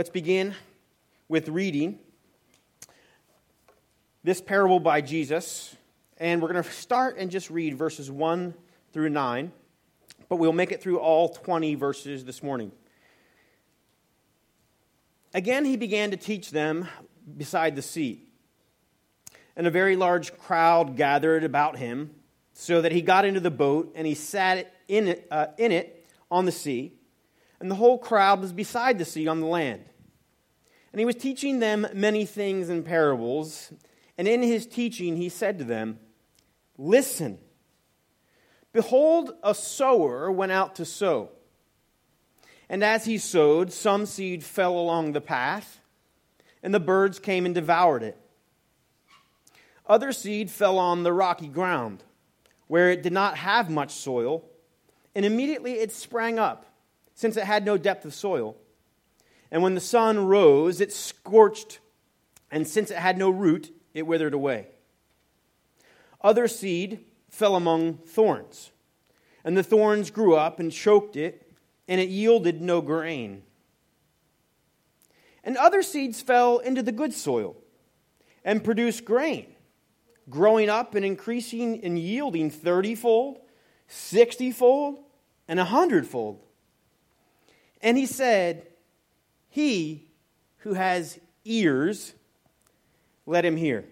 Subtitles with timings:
[0.00, 0.54] Let's begin
[1.28, 1.98] with reading
[4.24, 5.76] this parable by Jesus.
[6.16, 8.54] And we're going to start and just read verses 1
[8.94, 9.52] through 9,
[10.30, 12.72] but we'll make it through all 20 verses this morning.
[15.34, 16.88] Again, he began to teach them
[17.36, 18.22] beside the sea.
[19.54, 22.14] And a very large crowd gathered about him,
[22.54, 26.08] so that he got into the boat and he sat in it, uh, in it
[26.30, 26.94] on the sea.
[27.60, 29.84] And the whole crowd was beside the sea on the land.
[30.92, 33.72] And he was teaching them many things in parables.
[34.18, 35.98] And in his teaching, he said to them,
[36.76, 37.38] Listen,
[38.72, 41.30] behold, a sower went out to sow.
[42.70, 45.80] And as he sowed, some seed fell along the path,
[46.62, 48.16] and the birds came and devoured it.
[49.86, 52.04] Other seed fell on the rocky ground,
[52.68, 54.48] where it did not have much soil,
[55.16, 56.64] and immediately it sprang up,
[57.20, 58.56] since it had no depth of soil.
[59.50, 61.78] And when the sun rose, it scorched,
[62.50, 64.68] and since it had no root, it withered away.
[66.22, 68.70] Other seed fell among thorns,
[69.44, 71.46] and the thorns grew up and choked it
[71.86, 73.42] and it yielded no grain.
[75.44, 77.54] And other seeds fell into the good soil
[78.46, 79.48] and produced grain,
[80.30, 83.40] growing up and increasing and yielding thirtyfold,
[83.88, 85.00] sixtyfold,
[85.48, 86.40] and a hundredfold.
[87.82, 88.66] And he said,
[89.48, 90.06] He
[90.58, 92.12] who has ears,
[93.26, 93.84] let him hear.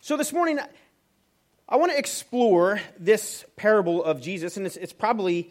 [0.00, 0.58] So this morning,
[1.66, 5.50] I want to explore this parable of Jesus, and it's, it's probably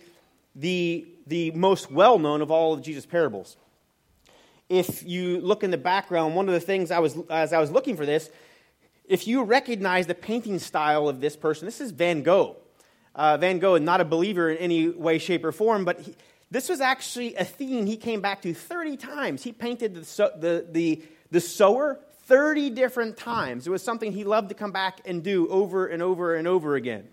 [0.55, 3.57] the, the most well known of all of Jesus' parables.
[4.69, 7.71] If you look in the background, one of the things I was, as I was
[7.71, 8.29] looking for this,
[9.13, 12.57] if you recognize the painting style of this person, this is Van Gogh.
[13.15, 16.15] Uh, Van Gogh, not a believer in any way, shape, or form, but he,
[16.49, 19.43] this was actually a theme he came back to 30 times.
[19.43, 21.01] He painted the, the, the,
[21.31, 23.67] the sower 30 different times.
[23.67, 26.75] It was something he loved to come back and do over and over and over
[26.75, 27.07] again.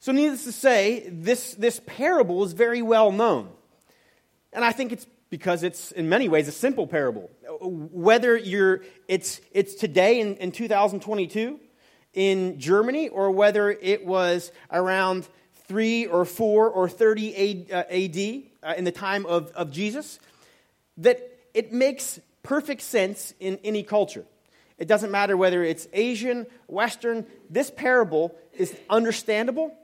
[0.00, 3.50] So, needless to say, this, this parable is very well known.
[4.52, 7.30] And I think it's because it's, in many ways, a simple parable.
[7.60, 11.60] Whether you're, it's, it's today in, in 2022
[12.14, 15.28] in Germany, or whether it was around
[15.66, 20.18] 3 or 4 or 30 AD uh, in the time of, of Jesus,
[20.96, 21.20] that
[21.54, 24.24] it makes perfect sense in any culture.
[24.78, 29.74] It doesn't matter whether it's Asian, Western, this parable is understandable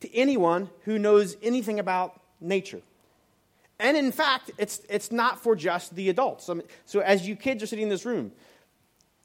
[0.00, 2.80] to anyone who knows anything about nature.
[3.78, 6.48] And in fact, it's, it's not for just the adults.
[6.86, 8.32] So, as you kids are sitting in this room,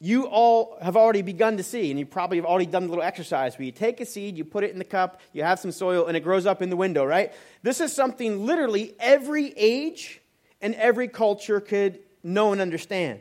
[0.03, 3.03] you all have already begun to see, and you probably have already done the little
[3.03, 5.71] exercise where you take a seed, you put it in the cup, you have some
[5.71, 7.31] soil, and it grows up in the window, right?
[7.61, 10.19] This is something literally every age
[10.59, 13.19] and every culture could know and understand.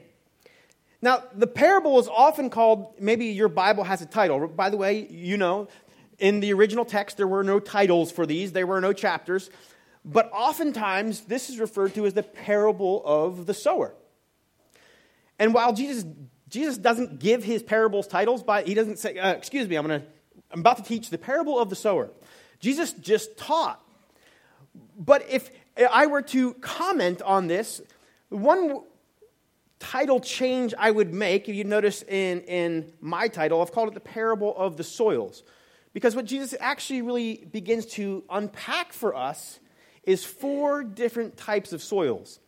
[1.02, 4.48] Now, the parable is often called, maybe your Bible has a title.
[4.48, 5.68] By the way, you know,
[6.18, 9.50] in the original text, there were no titles for these, there were no chapters.
[10.04, 13.94] But oftentimes, this is referred to as the parable of the sower.
[15.38, 16.04] And while Jesus,
[16.48, 20.02] Jesus doesn't give his parables titles, by, he doesn't say, uh, excuse me, I'm, gonna,
[20.50, 22.10] I'm about to teach the parable of the sower.
[22.60, 23.82] Jesus just taught.
[24.98, 25.50] But if
[25.90, 27.80] I were to comment on this,
[28.28, 28.82] one
[29.78, 33.94] title change I would make, if you notice in, in my title, I've called it
[33.94, 35.42] the parable of the soils.
[35.92, 39.58] Because what Jesus actually really begins to unpack for us
[40.10, 42.40] is four different types of soils.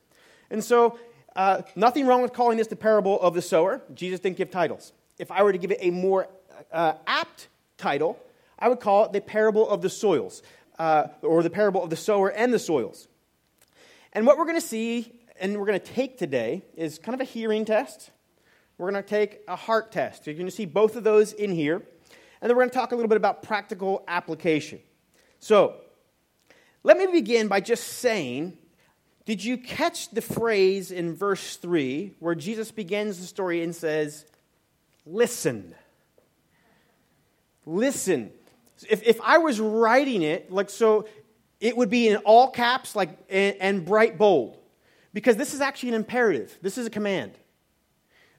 [0.51, 0.99] And so,
[1.35, 3.81] uh, nothing wrong with calling this the parable of the sower.
[3.95, 4.93] Jesus didn't give titles.
[5.19, 6.29] If I were to give it a more
[6.71, 8.19] uh, apt title,
[8.59, 10.43] I would call it the parable of the soils,
[10.79, 13.09] uh, or the parable of the sower and the soils.
[14.13, 17.21] And what we're going to see and we're going to take today is kind of
[17.21, 18.11] a hearing test.
[18.79, 20.27] We're going to take a heart test.
[20.27, 21.77] You're going to see both of those in here.
[21.77, 24.81] And then we're going to talk a little bit about practical application.
[25.39, 25.77] So,
[26.83, 28.57] let me begin by just saying
[29.25, 34.25] Did you catch the phrase in verse 3 where Jesus begins the story and says,
[35.07, 35.75] Listen?
[37.65, 38.33] Listen.
[38.89, 41.07] If, if I was writing it, like so,
[41.61, 44.59] it would be in all caps like and, and bright bold
[45.13, 47.33] because this is actually an imperative, this is a command.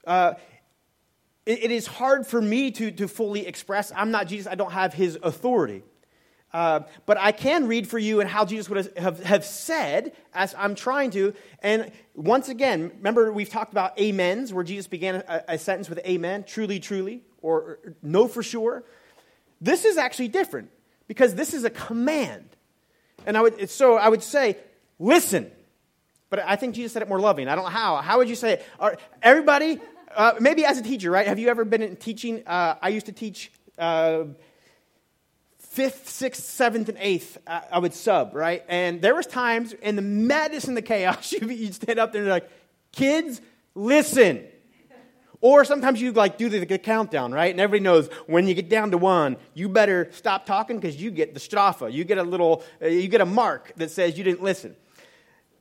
[0.05, 0.33] Uh,
[1.45, 3.91] it, it is hard for me to, to fully express.
[3.95, 5.83] I'm not Jesus, I don't have his authority.
[6.53, 10.53] Uh, but I can read for you and how Jesus would have, have said as
[10.55, 11.33] I'm trying to.
[11.63, 15.99] And once again, remember we've talked about amens, where Jesus began a, a sentence with
[16.05, 18.83] amen, truly, truly, or, or no for sure.
[19.59, 20.69] This is actually different
[21.07, 22.47] because this is a command.
[23.25, 24.57] And I would, so I would say,
[24.99, 25.51] listen.
[26.29, 27.47] But I think Jesus said it more loving.
[27.47, 27.97] I don't know how.
[27.97, 28.99] How would you say it?
[29.21, 29.79] everybody,
[30.15, 31.25] uh, maybe as a teacher, right?
[31.25, 32.43] Have you ever been in teaching?
[32.45, 34.25] Uh, I used to teach uh,
[35.73, 37.39] fifth, sixth, seventh, and eighth.
[37.47, 38.63] Uh, I would sub, right?
[38.67, 42.29] And there was times in the madness and the chaos, you'd stand up there and
[42.29, 42.49] like,
[42.91, 43.41] kids,
[43.73, 44.45] listen.
[45.41, 47.51] Or sometimes you like do the, the, countdown, right?
[47.51, 51.11] And everybody knows when you get down to one, you better stop talking because you
[51.11, 51.91] get the strafa.
[51.91, 54.75] You get a little, uh, you get a mark that says you didn't listen.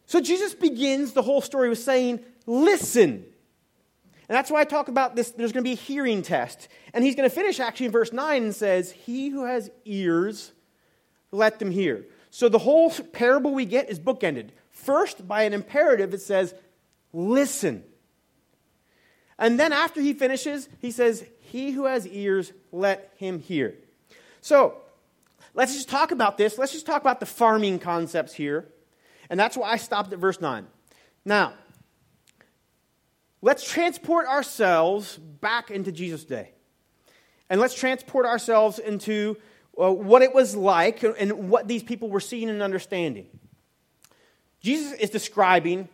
[0.07, 3.25] So Jesus begins the whole story with saying, listen.
[4.29, 5.31] And that's why I talk about this.
[5.31, 6.69] There's going to be a hearing test.
[6.95, 10.53] And he's going to finish actually in verse 9 and says, He who has ears,
[11.31, 12.07] let them hear.
[12.31, 14.51] So the whole parable we get is bookended.
[14.71, 16.55] First, by an imperative, it says,
[17.13, 17.85] Listen.
[19.39, 23.75] And then after he finishes, he says, He who has ears, let him hear.
[24.41, 24.77] So,
[25.55, 26.59] let's just talk about this.
[26.59, 28.69] Let's just talk about the farming concepts here.
[29.29, 30.67] And that's why I stopped at verse 9.
[31.25, 31.55] Now,
[33.43, 36.53] let's transport ourselves back into Jesus' day.
[37.51, 39.37] And let's transport ourselves into
[39.79, 43.27] uh, what it was like and what these people were seeing and understanding.
[44.61, 45.89] Jesus is describing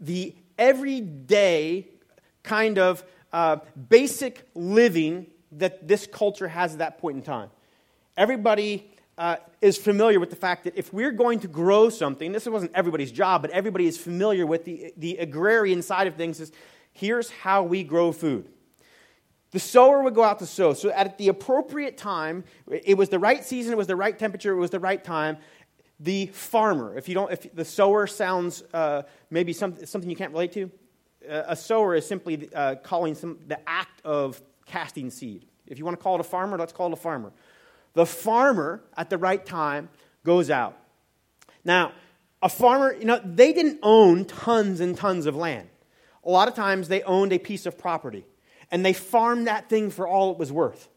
[0.00, 1.86] the everyday
[2.42, 7.50] kind of uh, basic living that this culture has at that point in time.
[8.16, 12.46] Everybody uh, is familiar with the fact that if we're going to grow something, this
[12.46, 16.40] wasn't everybody's job, but everybody is familiar with the, the agrarian side of things.
[16.40, 16.52] Is
[16.92, 18.48] here's how we grow food.
[19.52, 20.74] The sower would go out to sow.
[20.74, 24.52] So at the appropriate time, it was the right season, it was the right temperature,
[24.52, 25.38] it was the right time.
[25.98, 30.32] The farmer, if you don't, if the sower sounds uh, maybe some, something you can't
[30.32, 30.70] relate to,
[31.26, 35.46] a sower is simply uh, calling some, the act of casting seed.
[35.66, 37.32] If you want to call it a farmer, let's call it a farmer.
[37.96, 39.88] The farmer, at the right time,
[40.22, 40.76] goes out.
[41.64, 41.92] Now,
[42.42, 45.70] a farmer, you know, they didn't own tons and tons of land.
[46.22, 48.26] A lot of times they owned a piece of property,
[48.70, 50.90] and they farmed that thing for all it was worth.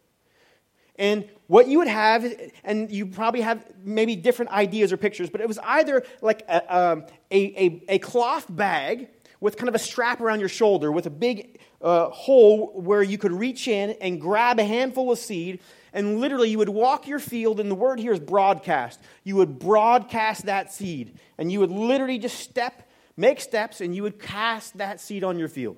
[0.98, 2.26] And what you would have,
[2.66, 6.78] and you probably have maybe different ideas or pictures, but it was either like a,
[6.78, 9.08] um, a, a, a cloth bag
[9.42, 13.18] with kind of a strap around your shoulder with a big uh, hole where you
[13.18, 15.60] could reach in and grab a handful of seed.
[15.94, 19.00] And literally, you would walk your field, and the word here is broadcast.
[19.24, 21.18] You would broadcast that seed.
[21.38, 22.88] And you would literally just step,
[23.18, 25.78] make steps, and you would cast that seed on your field.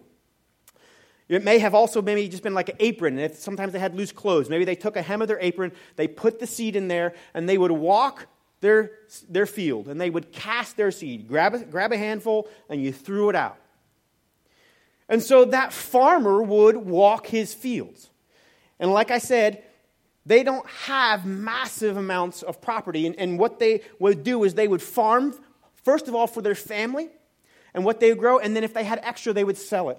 [1.29, 3.17] It may have also maybe just been like an apron.
[3.17, 5.71] And if sometimes they had loose clothes, maybe they took a hem of their apron,
[5.95, 8.27] they put the seed in there, and they would walk
[8.61, 8.91] their,
[9.27, 11.27] their field and they would cast their seed.
[11.27, 13.57] Grab a, grab a handful and you threw it out.
[15.09, 18.09] And so that farmer would walk his fields.
[18.79, 19.63] And like I said,
[20.25, 23.07] they don't have massive amounts of property.
[23.07, 25.35] And, and what they would do is they would farm,
[25.83, 27.09] first of all, for their family
[27.73, 28.39] and what they would grow.
[28.39, 29.97] And then if they had extra, they would sell it.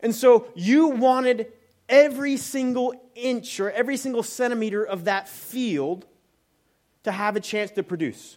[0.00, 1.52] And so you wanted
[1.88, 6.06] every single inch or every single centimeter of that field
[7.06, 8.36] to have a chance to produce.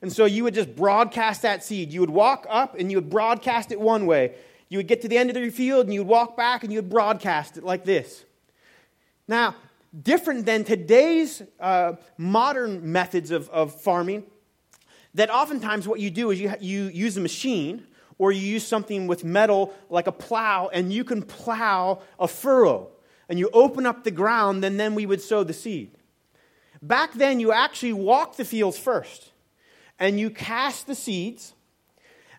[0.00, 1.92] And so you would just broadcast that seed.
[1.92, 4.34] You would walk up and you would broadcast it one way.
[4.68, 6.72] You would get to the end of your field and you would walk back and
[6.72, 8.24] you would broadcast it like this.
[9.28, 9.56] Now,
[10.02, 14.24] different than today's uh, modern methods of, of farming,
[15.14, 17.84] that oftentimes what you do is you, you use a machine
[18.18, 22.88] or you use something with metal like a plow and you can plow a furrow
[23.28, 25.90] and you open up the ground and then we would sow the seed.
[26.82, 29.30] Back then, you actually walked the fields first,
[29.98, 31.52] and you cast the seeds.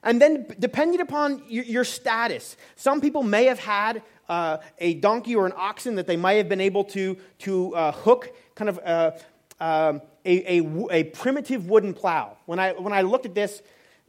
[0.04, 5.46] And then, depending upon your, status, some people may have had uh, a donkey or
[5.46, 9.12] an oxen that they might have been able to, to uh, hook kind of uh,
[9.60, 12.36] um, a, a, a, primitive wooden plow.
[12.48, 13.62] When I, when I looked at this,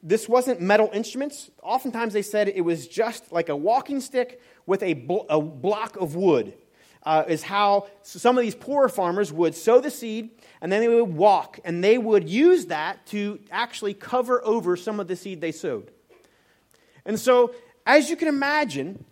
[0.02, 1.50] this wasn't metal instruments.
[1.62, 5.96] Oftentimes they said it was just like a walking stick with a, bl- a block
[5.96, 6.54] of wood
[7.04, 10.30] uh, is how some of these poorer farmers would sow the seed
[10.60, 15.00] and then they would walk and they would use that to actually cover over some
[15.00, 15.90] of the seed they sowed.
[17.04, 17.54] And so,
[17.84, 19.04] as you can imagine,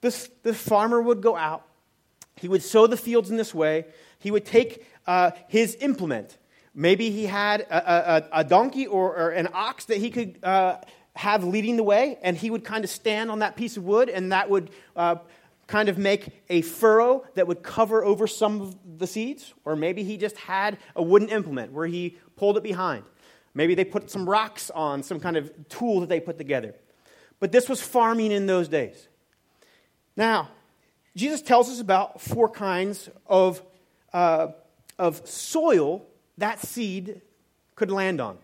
[0.00, 1.66] this, the farmer would go out,
[2.36, 3.86] he would sow the fields in this way,
[4.18, 6.36] he would take uh, his implement.
[6.74, 10.76] Maybe he had a, a, a donkey or, or, an ox that he could uh,
[11.16, 14.08] have leading the way, and he would kind of stand on that piece of wood,
[14.08, 15.16] and that would uh,
[15.68, 20.02] kind of make a furrow that would cover over some of the seeds, or maybe
[20.02, 23.04] he just had a wooden implement where he pulled it behind.
[23.54, 26.74] Maybe they put some rocks on, some kind of tool that they put together.
[27.38, 29.08] But this was farming in those days.
[30.16, 30.48] Now,
[31.14, 33.62] Jesus tells us about four kinds of
[34.12, 34.48] uh,
[34.98, 36.06] of soil
[36.38, 37.20] that seed
[37.74, 38.38] could land on.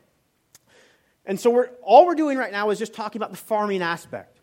[1.27, 4.39] And so we're, all we're doing right now is just talking about the farming aspect.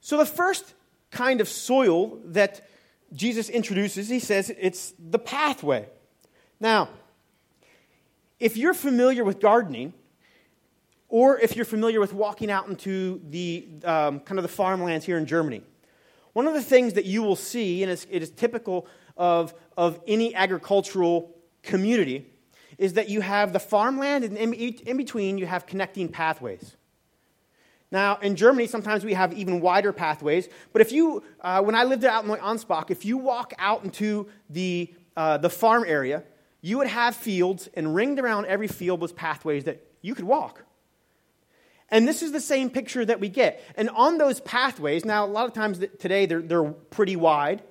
[0.00, 0.74] So the first
[1.10, 2.68] kind of soil that
[3.12, 5.88] Jesus introduces, he says it's the pathway.
[6.60, 6.88] Now,
[8.38, 9.94] if you're familiar with gardening,
[11.08, 15.16] or if you're familiar with walking out into the um, kind of the farmlands here
[15.16, 15.62] in Germany,
[16.34, 18.86] one of the things that you will see, and it is typical
[19.16, 22.26] of, of any agricultural community,
[22.76, 26.76] is that you have the farmland, and in, in between, you have connecting pathways.
[27.90, 30.48] Now, in Germany, sometimes we have even wider pathways.
[30.72, 34.28] But if you, uh, when I lived out in Ansbach, if you walk out into
[34.50, 36.22] the, uh, the farm area,
[36.60, 40.64] you would have fields, and ringed around every field was pathways that you could walk.
[41.90, 43.62] And this is the same picture that we get.
[43.76, 47.62] And on those pathways, now, a lot of times today they're, they're pretty wide.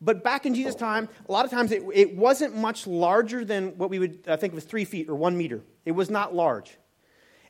[0.00, 3.76] But back in Jesus' time, a lot of times it, it wasn't much larger than
[3.76, 5.62] what we would uh, think of as three feet or one meter.
[5.84, 6.78] It was not large.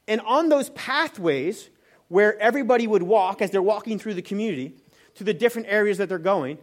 [0.06, 1.68] And on those pathways,
[2.08, 4.74] where everybody would walk as they're walking through the community
[5.14, 6.58] to the different areas that they're going,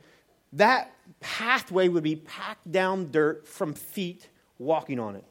[0.53, 5.25] that pathway would be packed down dirt from feet walking on it.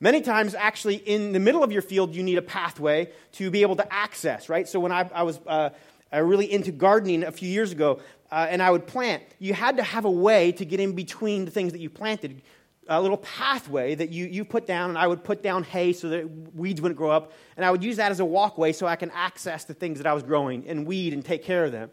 [0.00, 3.62] Many times, actually, in the middle of your field, you need a pathway to be
[3.62, 4.68] able to access, right?
[4.68, 5.70] So when I, I was uh,
[6.12, 8.00] really into gardening a few years ago,
[8.30, 11.44] uh, and I would plant, you had to have a way to get in between
[11.44, 12.42] the things that you planted
[12.88, 16.08] a little pathway that you, you put down, and I would put down hay so
[16.10, 18.96] that weeds wouldn't grow up, and I would use that as a walkway so I
[18.96, 21.90] can access the things that I was growing and weed and take care of them.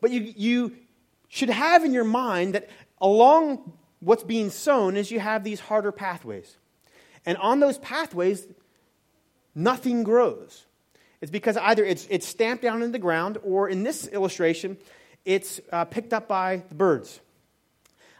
[0.00, 0.76] But you, you
[1.28, 2.68] should have in your mind that
[3.00, 6.56] along what's being sown is you have these harder pathways.
[7.26, 8.46] And on those pathways,
[9.54, 10.66] nothing grows.
[11.20, 14.78] It's because either it's, it's stamped down in the ground, or in this illustration,
[15.24, 17.20] it's uh, picked up by the birds.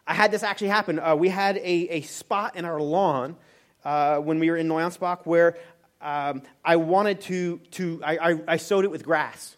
[0.06, 0.98] I had this actually happen.
[0.98, 3.36] Uh, we had a, a spot in our lawn
[3.84, 5.56] uh, when we were in Neuansbach where
[6.00, 9.56] um, I wanted to, to I, I, I, sowed it with grass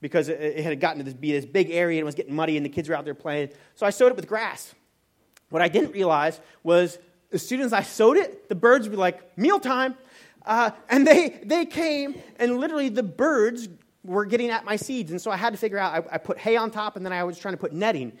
[0.00, 2.34] because it, it had gotten to this, be this big area and it was getting
[2.34, 3.50] muddy and the kids were out there playing.
[3.74, 4.74] So I sowed it with grass.
[5.50, 6.98] What I didn't realize was
[7.32, 9.94] as soon as I sowed it, the birds be like, mealtime.
[10.46, 13.68] Uh, and they, they came, and literally the birds
[14.04, 15.10] were getting at my seeds.
[15.10, 17.12] And so I had to figure out, I, I put hay on top, and then
[17.12, 18.12] I was trying to put netting.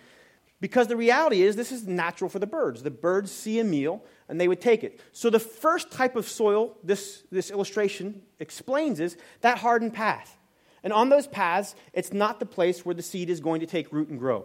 [0.60, 2.82] Because the reality is, this is natural for the birds.
[2.82, 5.00] The birds see a meal and they would take it.
[5.12, 10.38] So, the first type of soil this, this illustration explains is that hardened path.
[10.82, 13.92] And on those paths, it's not the place where the seed is going to take
[13.92, 14.44] root and grow.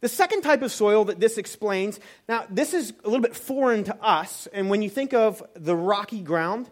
[0.00, 3.84] The second type of soil that this explains, now, this is a little bit foreign
[3.84, 4.48] to us.
[4.52, 6.68] And when you think of the rocky ground,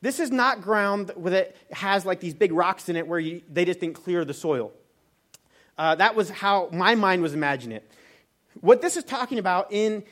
[0.00, 3.64] this is not ground that has like these big rocks in it where you, they
[3.64, 4.72] just didn't clear the soil.
[5.78, 7.90] Uh, that was how my mind was imagining it.
[8.60, 10.02] What this is talking about in,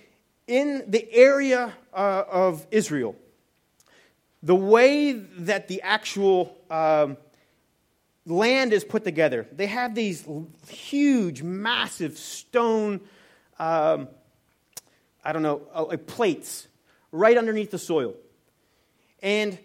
[0.46, 3.16] in the area uh, of Israel,
[4.44, 7.16] the way that the actual um,
[8.25, 10.25] land is put together, they have these
[10.68, 13.00] huge, massive stone,
[13.58, 14.06] um,
[15.25, 16.68] I don't know, uh, plates
[17.11, 18.14] right underneath the soil.
[19.20, 19.58] And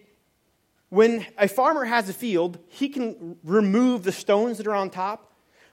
[0.89, 5.30] when a farmer has a field, he can remove the stones that are on top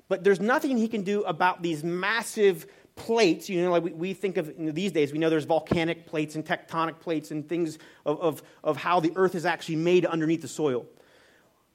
[0.08, 3.48] but there's nothing he can do about these massive plates.
[3.48, 6.44] You know, like we, we think of these days, we know there's volcanic plates and
[6.44, 10.48] tectonic plates and things of, of, of how the earth is actually made underneath the
[10.48, 10.86] soil.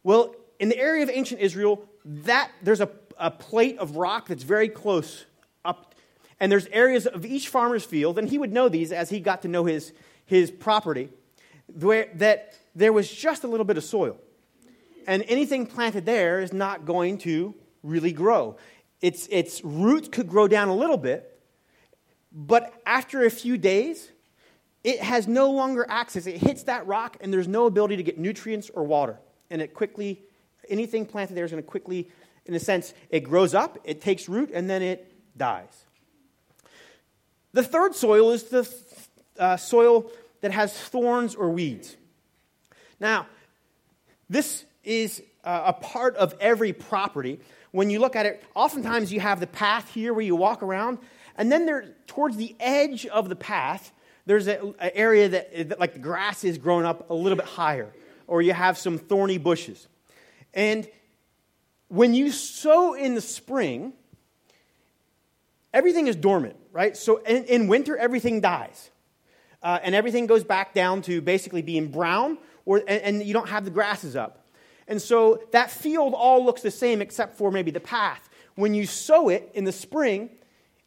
[0.03, 4.43] Well, in the area of ancient Israel, that there's a, a plate of rock that's
[4.43, 5.25] very close
[5.63, 5.95] up.
[6.39, 9.43] And there's areas of each farmer's field, and he would know these as he got
[9.43, 9.93] to know his,
[10.25, 11.09] his property,
[11.79, 14.17] where, that there was just a little bit of soil.
[15.07, 18.57] And anything planted there is not going to really grow.
[19.01, 21.39] Its, its roots could grow down a little bit,
[22.31, 24.09] but after a few days,
[24.83, 26.25] it has no longer access.
[26.25, 29.19] It hits that rock, and there's no ability to get nutrients or water.
[29.49, 30.21] And it quickly,
[30.69, 32.09] anything planted there is going to quickly,
[32.45, 35.85] in a sense, it grows up, it takes root, and then it dies.
[37.53, 38.67] The third soil is the
[39.37, 40.09] uh, soil
[40.41, 41.95] that has thorns or weeds.
[42.99, 43.27] Now,
[44.29, 47.39] this is uh, a part of every property
[47.73, 50.99] when you look at it, oftentimes you have the path here where you walk around,
[51.35, 53.91] and then there, towards the edge of the path,
[54.27, 57.91] there's an area that, that, like the grass is growing up a little bit higher,
[58.27, 59.87] or you have some thorny bushes.
[60.53, 60.87] And
[61.87, 63.93] when you sow in the spring,
[65.73, 66.95] everything is dormant, right?
[66.95, 68.91] So in, in winter, everything dies.
[69.63, 73.49] Uh, and everything goes back down to basically being brown, or, and, and you don't
[73.49, 74.42] have the grasses up.
[74.87, 78.29] And so that field all looks the same except for maybe the path.
[78.55, 80.29] When you sow it in the spring,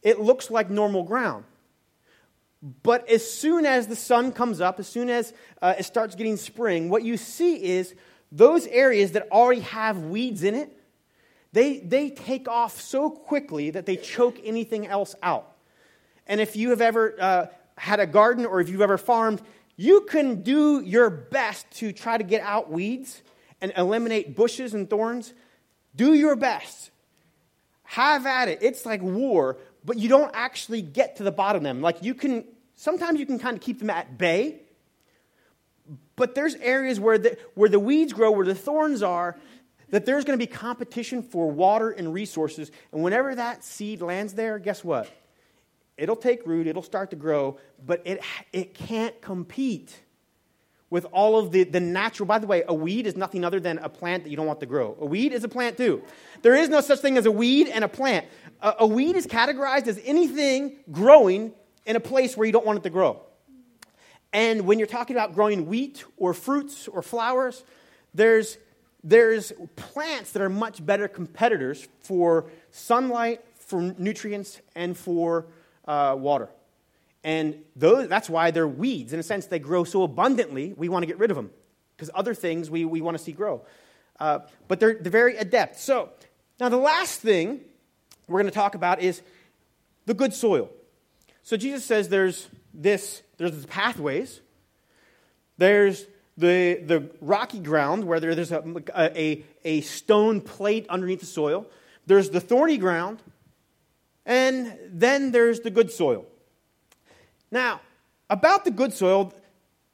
[0.03, 1.43] it looks like normal ground.
[2.61, 6.37] But as soon as the sun comes up, as soon as uh, it starts getting
[6.37, 7.93] spring, what you see is
[8.31, 10.73] those areas that already have weeds in it,
[11.53, 15.55] they, they take off so quickly that they choke anything else out.
[16.25, 17.45] And if you have ever uh,
[17.77, 19.41] had a garden or if you've ever farmed,
[19.75, 23.21] you can do your best to try to get out weeds
[23.61, 25.33] and eliminate bushes and thorns.
[25.95, 26.91] Do your best.
[27.83, 28.59] Have at it.
[28.61, 31.81] It's like war, but you don't actually get to the bottom of them.
[31.81, 32.43] Like you can,
[32.75, 34.61] sometimes you can kind of keep them at bay,
[36.15, 39.37] but there's areas where the, where the weeds grow, where the thorns are,
[39.89, 42.71] that there's going to be competition for water and resources.
[42.91, 45.09] And whenever that seed lands there, guess what?
[45.97, 48.21] It'll take root, it'll start to grow, but it,
[48.51, 49.97] it can't compete
[50.89, 52.25] with all of the, the natural.
[52.25, 54.61] By the way, a weed is nothing other than a plant that you don't want
[54.61, 54.97] to grow.
[54.99, 56.01] A weed is a plant too.
[56.41, 58.25] There is no such thing as a weed and a plant.
[58.61, 61.53] A, a weed is categorized as anything growing
[61.85, 63.21] in a place where you don't want it to grow.
[64.33, 67.63] And when you're talking about growing wheat or fruits or flowers,
[68.13, 68.57] there's,
[69.03, 75.47] there's plants that are much better competitors for sunlight, for nutrients, and for
[75.87, 76.49] uh, water.
[77.23, 79.13] And those, that's why they're weeds.
[79.13, 81.51] In a sense, they grow so abundantly, we want to get rid of them.
[81.95, 83.63] Because other things we, we want to see grow.
[84.19, 85.77] Uh, but they're, they're very adept.
[85.77, 86.09] So,
[86.59, 87.61] now the last thing
[88.27, 89.21] we're going to talk about is
[90.05, 90.69] the good soil.
[91.43, 94.41] So, Jesus says there's this, there's the pathways,
[95.57, 96.05] there's
[96.37, 98.63] the, the rocky ground where there, there's a,
[98.95, 101.67] a, a stone plate underneath the soil,
[102.05, 103.21] there's the thorny ground,
[104.25, 106.25] and then there's the good soil.
[107.51, 107.81] Now,
[108.29, 109.33] about the good soil,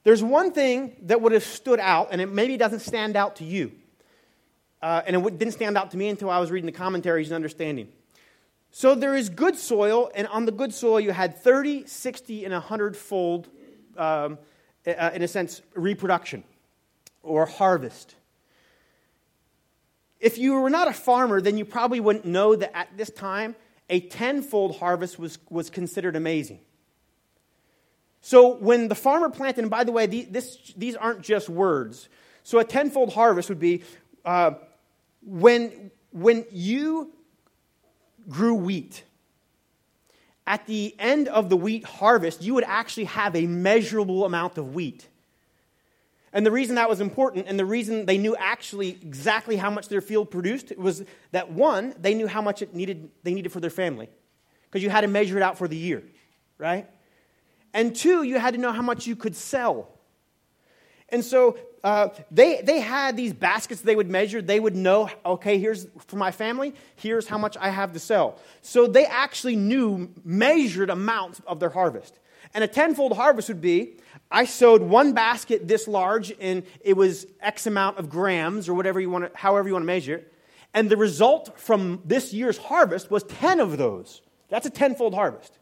[0.03, 3.43] there's one thing that would have stood out, and it maybe doesn't stand out to
[3.43, 3.71] you.
[4.81, 7.35] Uh, and it didn't stand out to me until I was reading the commentaries and
[7.35, 7.87] understanding.
[8.71, 12.53] So there is good soil, and on the good soil, you had 30, 60, and
[12.53, 13.47] 100 fold,
[13.97, 14.39] um,
[14.85, 16.43] uh, in a sense, reproduction
[17.21, 18.15] or harvest.
[20.19, 23.55] If you were not a farmer, then you probably wouldn't know that at this time
[23.89, 26.59] a tenfold harvest was, was considered amazing.
[28.25, 32.07] So when the farmer planted, and by the way, this, these aren't just words.
[32.43, 33.83] So a tenfold harvest would be
[34.23, 34.51] uh,
[35.25, 37.11] when, when you
[38.29, 39.03] grew wheat.
[40.47, 44.73] At the end of the wheat harvest, you would actually have a measurable amount of
[44.73, 45.05] wheat.
[46.31, 49.89] And the reason that was important and the reason they knew actually exactly how much
[49.89, 53.59] their field produced was that one, they knew how much it needed, they needed for
[53.59, 54.07] their family.
[54.69, 56.03] Because you had to measure it out for the year,
[56.57, 56.87] right?
[57.73, 59.89] And two, you had to know how much you could sell.
[61.09, 64.41] And so uh, they, they had these baskets they would measure.
[64.41, 68.39] They would know, okay, here's for my family, here's how much I have to sell.
[68.61, 72.19] So they actually knew measured amounts of their harvest.
[72.53, 73.97] And a tenfold harvest would be
[74.31, 78.99] I sowed one basket this large, and it was X amount of grams or whatever
[78.99, 80.33] you want to, however you want to measure it.
[80.73, 84.21] And the result from this year's harvest was 10 of those.
[84.49, 85.57] That's a tenfold harvest.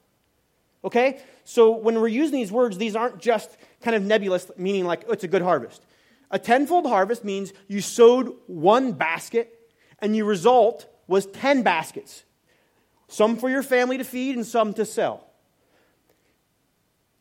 [0.86, 1.20] Okay?
[1.52, 3.50] So when we're using these words, these aren't just
[3.82, 5.84] kind of nebulous, meaning like, oh, it's a good harvest.
[6.32, 9.60] A tenfold harvest means you sowed one basket,
[10.00, 12.24] and your result was 10 baskets.
[13.10, 15.28] Some for your family to feed and some to sell.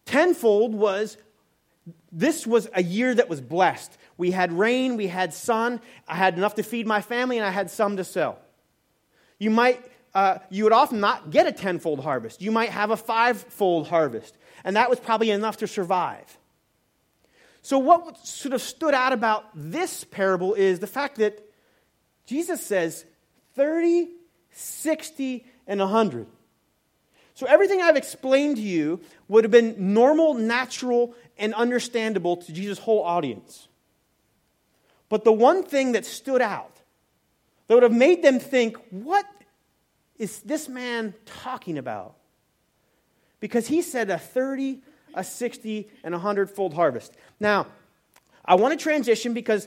[0.05, 1.17] Tenfold was
[2.13, 3.99] this was a year that was blessed.
[4.17, 7.51] We had rain, we had sun, I had enough to feed my family, and I
[7.51, 8.39] had some to sell.
[9.41, 12.43] You might, uh, you would often not get a tenfold harvest.
[12.43, 16.39] You might have a fivefold harvest, and that was probably enough to survive.
[17.63, 21.47] So, what sort of stood out about this parable is the fact that
[22.27, 23.05] Jesus says
[23.55, 24.09] 30,
[24.51, 26.27] 60, and 100.
[27.35, 32.79] So, everything I've explained to you would have been normal, natural, and understandable to Jesus'
[32.79, 33.69] whole audience.
[35.09, 36.81] But the one thing that stood out,
[37.67, 39.27] that would have made them think, what
[40.21, 42.15] is this man talking about?
[43.41, 44.83] Because he said a 30,
[45.15, 47.17] a 60, and a 100 fold harvest.
[47.41, 47.67] Now,
[48.45, 49.67] I want to transition because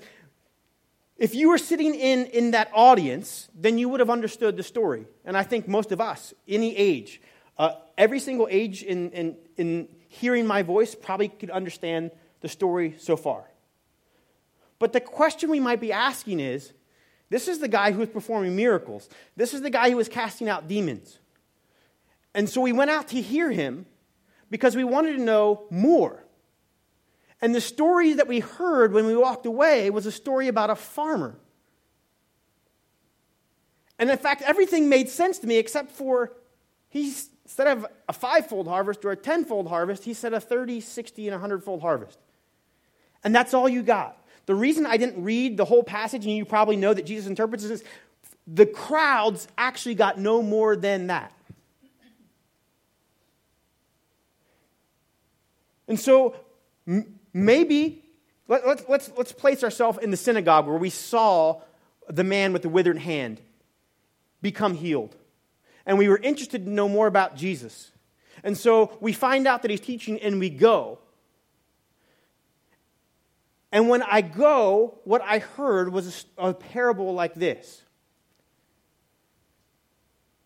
[1.17, 5.07] if you were sitting in, in that audience, then you would have understood the story.
[5.25, 7.19] And I think most of us, any age,
[7.57, 12.11] uh, every single age in, in, in hearing my voice probably could understand
[12.41, 13.43] the story so far.
[14.77, 16.73] But the question we might be asking is
[17.33, 20.47] this is the guy who was performing miracles, this is the guy who was casting
[20.47, 21.17] out demons.
[22.35, 23.87] And so we went out to hear him
[24.51, 26.23] because we wanted to know more.
[27.41, 30.75] And the story that we heard when we walked away was a story about a
[30.75, 31.35] farmer.
[33.97, 36.33] And in fact, everything made sense to me except for
[36.89, 37.15] he,
[37.45, 41.41] instead of a five-fold harvest or a tenfold harvest, he said a 30, 60, and
[41.41, 42.19] 100-fold harvest.
[43.23, 44.22] And that's all you got.
[44.45, 47.65] The reason I didn't read the whole passage, and you probably know that Jesus interprets
[47.65, 47.83] this,
[48.45, 51.31] the crowds actually got no more than that.
[55.87, 56.35] And so
[57.33, 58.03] maybe
[58.47, 61.61] let, let's, let's, let's place ourselves in the synagogue where we saw
[62.07, 63.39] the man with the withered hand
[64.41, 65.15] become healed.
[65.85, 67.91] And we were interested to know more about Jesus.
[68.43, 70.99] And so we find out that he's teaching and we go.
[73.73, 77.81] And when I go, what I heard was a, a parable like this.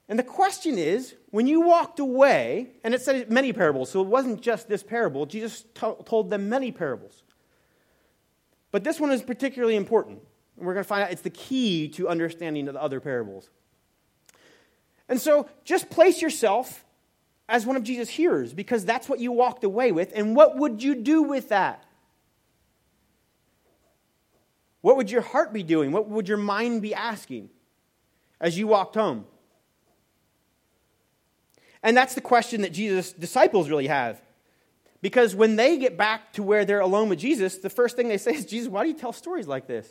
[0.08, 4.08] And the question is when you walked away, and it said many parables, so it
[4.08, 7.24] wasn't just this parable, Jesus to- told them many parables.
[8.72, 10.22] But this one is particularly important.
[10.56, 13.50] And we're going to find out it's the key to understanding the other parables.
[15.10, 16.86] And so just place yourself
[17.50, 20.14] as one of Jesus' hearers because that's what you walked away with.
[20.16, 21.84] And what would you do with that?
[24.82, 25.92] What would your heart be doing?
[25.92, 27.50] What would your mind be asking
[28.40, 29.26] as you walked home?
[31.84, 34.22] And that's the question that Jesus' disciples really have.
[35.02, 38.18] Because when they get back to where they're alone with Jesus, the first thing they
[38.18, 39.88] say is, Jesus, why do you tell stories like this?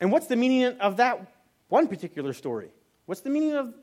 [0.00, 1.32] And what's the meaning of that
[1.68, 2.70] one particular story?
[3.06, 3.74] What's the meaning of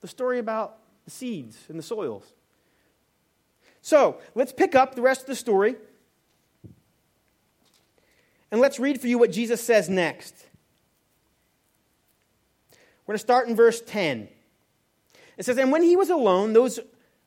[0.00, 2.24] the story about the seeds and the soils?
[3.82, 5.76] So let's pick up the rest of the story.
[8.50, 10.34] And let's read for you what Jesus says next.
[13.06, 14.28] We're going to start in verse 10.
[15.36, 16.80] It says, And when he was alone, those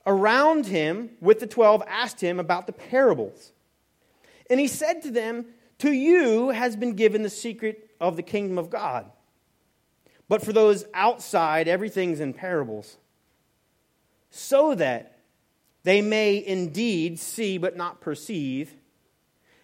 [0.06, 3.52] around him with the twelve asked him about the parables.
[4.50, 5.46] And he said to them,
[5.80, 9.10] To you has been given the secret of the kingdom of God.
[10.28, 12.98] But for those outside, everything's in parables,
[14.30, 15.20] so that
[15.84, 18.74] they may indeed see but not perceive,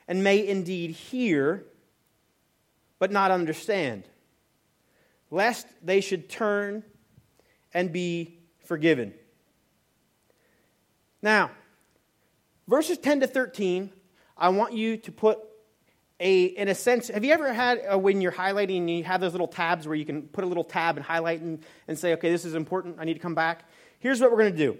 [0.09, 1.63] and may indeed hear
[2.97, 4.03] but not understand,
[5.31, 6.83] lest they should turn
[7.73, 9.13] and be forgiven.
[11.21, 11.51] Now,
[12.67, 13.91] verses 10 to 13,
[14.35, 15.39] I want you to put
[16.19, 19.21] a, in a sense, have you ever had uh, when you're highlighting and you have
[19.21, 22.13] those little tabs where you can put a little tab and highlight and, and say,
[22.13, 23.63] okay, this is important, I need to come back?
[23.99, 24.77] Here's what we're going to do.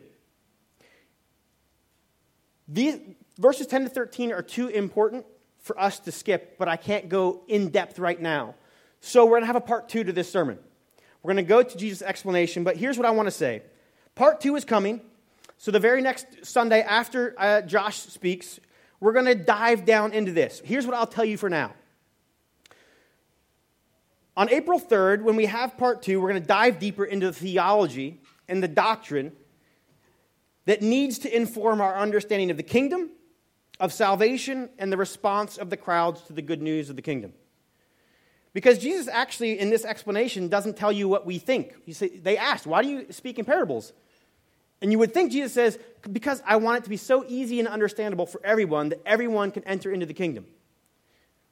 [2.68, 3.00] These
[3.40, 5.26] verses 10 to 13 are too important
[5.60, 8.56] for us to skip, but I can't go in depth right now.
[9.02, 10.60] So we're going to have a part two to this sermon.
[11.24, 13.64] We're going to go to Jesus' explanation, but here's what I want to say.
[14.16, 15.02] Part two is coming.
[15.58, 18.60] So the very next Sunday after uh, Josh speaks,
[19.00, 20.62] we're going to dive down into this.
[20.64, 21.74] Here's what I'll tell you for now.
[24.38, 27.34] On April 3rd, when we have part two, we're going to dive deeper into the
[27.34, 29.34] theology and the doctrine
[30.66, 33.10] that needs to inform our understanding of the kingdom,
[33.80, 37.34] of salvation, and the response of the crowds to the good news of the kingdom.
[38.54, 41.76] Because Jesus actually, in this explanation, doesn't tell you what we think.
[41.92, 43.94] Say, they asked, Why do you speak in parables?
[44.82, 45.78] And you would think Jesus says,
[46.12, 49.64] Because I want it to be so easy and understandable for everyone that everyone can
[49.66, 50.46] enter into the kingdom.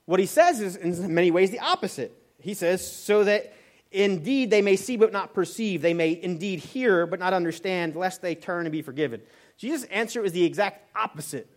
[0.06, 2.12] What he says is, in many ways, the opposite.
[2.40, 3.54] He says, So that
[3.92, 8.22] indeed they may see but not perceive, they may indeed hear but not understand, lest
[8.22, 9.22] they turn and be forgiven.
[9.58, 11.48] Jesus' answer is the exact opposite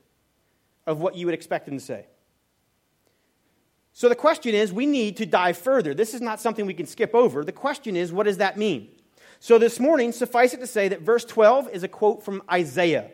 [0.87, 2.07] of what you would expect him to say.
[3.93, 5.95] So the question is, we need to dive further.
[5.95, 7.45] This is not something we can skip over.
[7.45, 8.89] The question is, what does that mean?
[9.41, 13.11] So this morning, suffice it to say that verse 12 is a quote from Isaiah.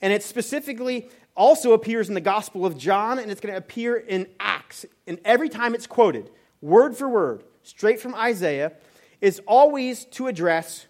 [0.00, 3.96] And it specifically also appears in the Gospel of John, and it's going to appear
[3.96, 4.86] in Acts.
[5.06, 8.72] And every time it's quoted, word for word, straight from Isaiah,
[9.20, 10.86] is always to address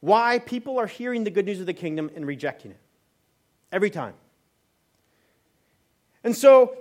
[0.00, 2.81] why people are hearing the good news of the kingdom and rejecting it.
[3.72, 4.14] Every time.
[6.22, 6.76] And so,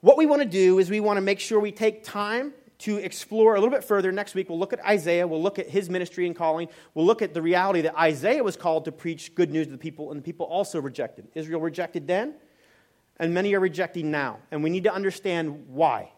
[0.00, 2.98] what we want to do is we want to make sure we take time to
[2.98, 4.12] explore a little bit further.
[4.12, 5.26] Next week, we'll look at Isaiah.
[5.26, 6.68] We'll look at his ministry and calling.
[6.92, 9.78] We'll look at the reality that Isaiah was called to preach good news to the
[9.78, 11.28] people, and the people also rejected.
[11.34, 12.34] Israel rejected then,
[13.18, 14.38] and many are rejecting now.
[14.50, 16.12] And we need to understand why.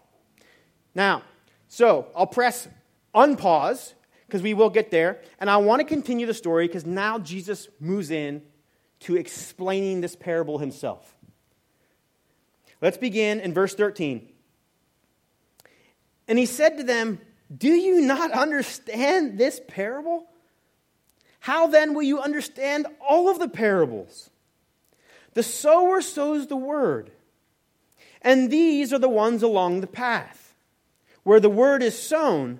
[0.94, 1.22] Now,
[1.68, 2.68] so I'll press
[3.14, 3.94] unpause
[4.26, 5.20] because we will get there.
[5.38, 8.42] And I want to continue the story because now Jesus moves in
[9.06, 11.14] to explaining this parable himself.
[12.82, 14.28] Let's begin in verse 13.
[16.26, 17.20] And he said to them,
[17.56, 20.26] Do you not understand this parable?
[21.38, 24.28] How then will you understand all of the parables?
[25.34, 27.12] The sower sows the word,
[28.22, 30.52] and these are the ones along the path,
[31.22, 32.58] where the word is sown.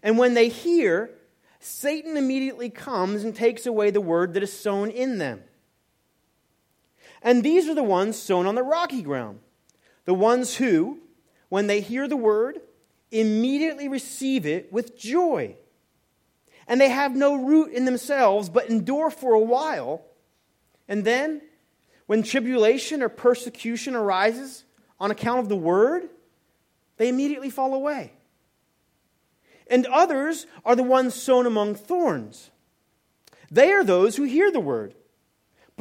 [0.00, 1.10] And when they hear,
[1.58, 5.42] Satan immediately comes and takes away the word that is sown in them.
[7.22, 9.40] And these are the ones sown on the rocky ground,
[10.04, 10.98] the ones who,
[11.48, 12.60] when they hear the word,
[13.10, 15.56] immediately receive it with joy.
[16.66, 20.02] And they have no root in themselves, but endure for a while.
[20.88, 21.42] And then,
[22.06, 24.64] when tribulation or persecution arises
[24.98, 26.08] on account of the word,
[26.96, 28.12] they immediately fall away.
[29.68, 32.50] And others are the ones sown among thorns.
[33.50, 34.94] They are those who hear the word,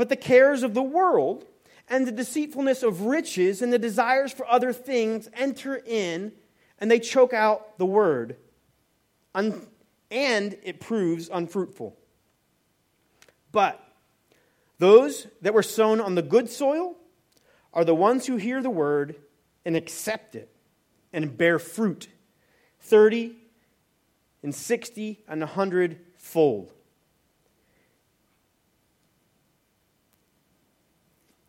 [0.01, 1.45] but the cares of the world
[1.87, 6.31] and the deceitfulness of riches and the desires for other things enter in
[6.79, 8.35] and they choke out the word,
[9.35, 9.67] and
[10.09, 11.95] it proves unfruitful.
[13.51, 13.79] But
[14.79, 16.95] those that were sown on the good soil
[17.71, 19.17] are the ones who hear the word
[19.65, 20.49] and accept it
[21.13, 22.07] and bear fruit
[22.79, 23.35] 30
[24.41, 26.73] and 60 and 100 fold.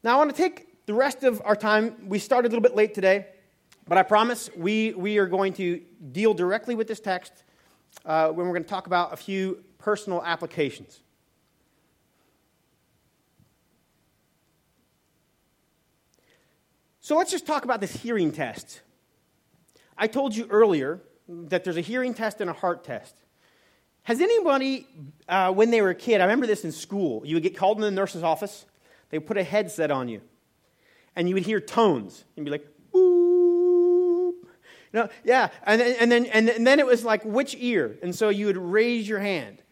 [0.04, 2.08] Now, I want to take the rest of our time.
[2.08, 3.26] We started a little bit late today,
[3.86, 7.44] but I promise we, we are going to deal directly with this text
[8.04, 11.00] uh, when we're going to talk about a few personal applications.
[17.00, 18.80] So let's just talk about this hearing test.
[19.96, 23.14] I told you earlier that there's a hearing test and a heart test.
[24.02, 24.88] Has anybody,
[25.28, 27.76] uh, when they were a kid, I remember this in school, you would get called
[27.76, 28.64] in the nurse's office,
[29.12, 30.22] they put a headset on you,
[31.14, 34.32] and you would hear tones, and be like, boop.
[34.92, 37.98] No, yeah, and, then, and, and then it was like, which ear?
[38.02, 39.62] And so you would raise your hand.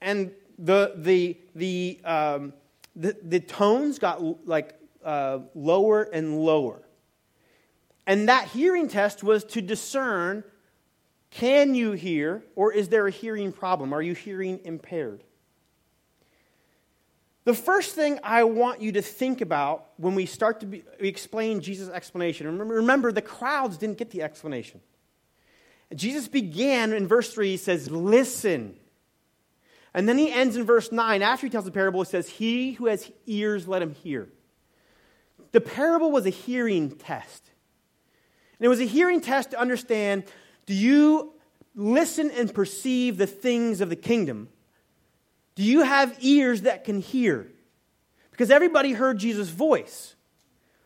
[0.00, 2.52] And the, the, the, um,
[2.94, 6.82] the, the tones got like uh, lower and lower.
[8.06, 10.44] And that hearing test was to discern
[11.30, 13.92] can you hear, or is there a hearing problem?
[13.92, 15.22] Are you hearing impaired?
[17.48, 21.62] The first thing I want you to think about when we start to be, explain
[21.62, 24.82] Jesus' explanation, remember, remember, the crowds didn't get the explanation.
[25.94, 28.76] Jesus began in verse 3, he says, Listen.
[29.94, 31.22] And then he ends in verse 9.
[31.22, 34.28] After he tells the parable, he says, He who has ears, let him hear.
[35.52, 37.50] The parable was a hearing test.
[38.58, 40.24] And it was a hearing test to understand
[40.66, 41.32] do you
[41.74, 44.50] listen and perceive the things of the kingdom?
[45.58, 47.48] Do you have ears that can hear?
[48.30, 50.14] Because everybody heard Jesus' voice,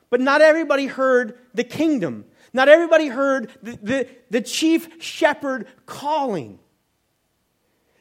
[0.09, 2.25] but not everybody heard the kingdom.
[2.55, 6.59] Not everybody heard the, the, the chief shepherd calling.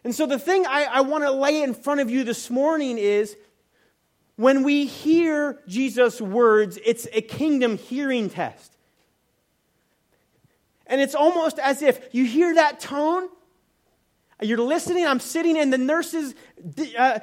[0.05, 2.97] And so, the thing I, I want to lay in front of you this morning
[2.97, 3.35] is
[4.37, 8.77] when we hear Jesus' words, it's a kingdom hearing test.
[10.87, 13.27] And it's almost as if you hear that tone,
[14.41, 15.05] you're listening.
[15.05, 16.33] I'm sitting in the nurse's
[16.97, 17.19] uh,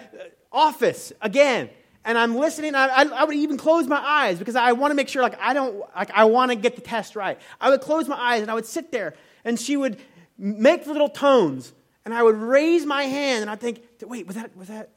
[0.52, 1.70] office again,
[2.04, 2.74] and I'm listening.
[2.74, 5.38] I, I, I, would even close my eyes because I want to make sure, like,
[5.40, 7.38] I don't, like, I want to get the test right.
[7.60, 9.98] I would close my eyes and I would sit there, and she would
[10.38, 11.72] make the little tones,
[12.04, 14.90] and I would raise my hand, and I'd think, wait, was that, was that?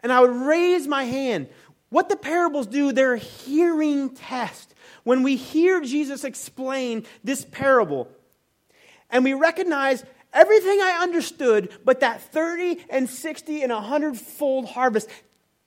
[0.00, 1.48] And I would raise my hand.
[1.88, 8.08] What the parables do, they're a hearing test when we hear Jesus explain this parable
[9.10, 15.08] and we recognize everything I understood, but that 30 and 60 and 100 fold harvest,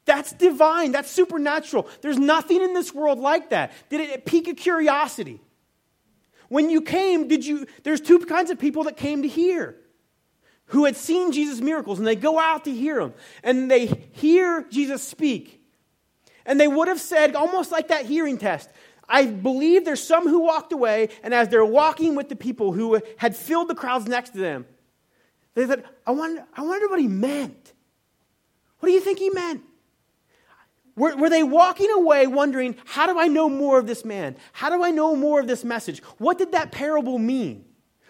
[0.06, 0.92] that's divine.
[0.92, 1.88] That's supernatural.
[2.02, 3.72] There's nothing in this world like that.
[3.90, 5.42] Did it pique a curiosity?
[6.50, 9.76] When you came, did you, there's two kinds of people that came to hear
[10.68, 14.66] who had seen Jesus' miracles, and they go out to hear him, and they hear
[14.70, 15.62] Jesus speak.
[16.46, 18.70] And they would have said, almost like that hearing test,
[19.10, 23.02] I believe there's some who walked away, and as they're walking with the people who
[23.18, 24.66] had filled the crowds next to them,
[25.54, 27.74] they said, I wonder, I wonder what he meant.
[28.80, 29.64] What do you think he meant?
[30.96, 34.36] Were, were they walking away wondering, how do I know more of this man?
[34.52, 36.00] How do I know more of this message?
[36.18, 37.66] What did that parable mean?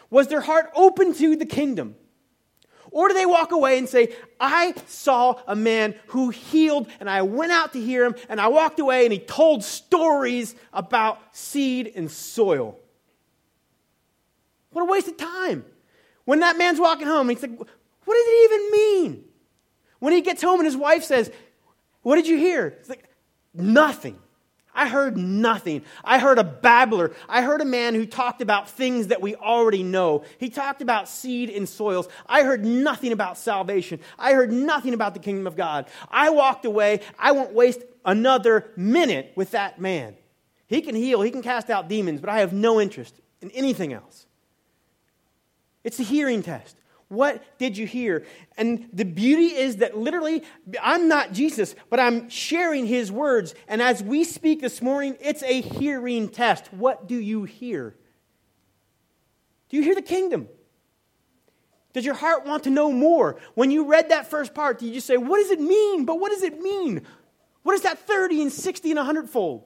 [0.09, 1.95] Was their heart open to the kingdom?
[2.91, 7.21] Or do they walk away and say, I saw a man who healed and I
[7.21, 11.91] went out to hear him and I walked away and he told stories about seed
[11.95, 12.79] and soil?
[14.71, 15.65] What a waste of time.
[16.25, 17.67] When that man's walking home, he's like, What
[18.13, 19.23] does it even mean?
[19.99, 21.31] When he gets home and his wife says,
[22.01, 22.67] What did you hear?
[22.67, 23.03] It's like,
[23.53, 24.19] Nothing.
[24.77, 25.81] I heard nothing.
[26.03, 27.11] I heard a babbler.
[27.27, 30.23] I heard a man who talked about things that we already know.
[30.37, 32.07] He talked about seed and soils.
[32.27, 33.99] I heard nothing about salvation.
[34.19, 35.87] I heard nothing about the kingdom of God.
[36.11, 37.01] I walked away.
[37.17, 40.15] I won't waste another minute with that man.
[40.67, 43.93] He can heal, he can cast out demons, but I have no interest in anything
[43.93, 44.27] else.
[45.83, 46.77] It's a hearing test.
[47.09, 48.25] What did you hear?
[48.57, 50.43] And the beauty is that literally,
[50.81, 53.55] I'm not Jesus, but I'm sharing his words.
[53.67, 56.71] And as we speak this morning, it's a hearing test.
[56.73, 57.95] What do you hear?
[59.69, 60.49] Do you hear the kingdom?
[61.93, 63.39] Does your heart want to know more?
[63.55, 66.05] When you read that first part, do you just say, What does it mean?
[66.05, 67.01] But what does it mean?
[67.63, 69.63] What is that 30 and 60 and 100 fold?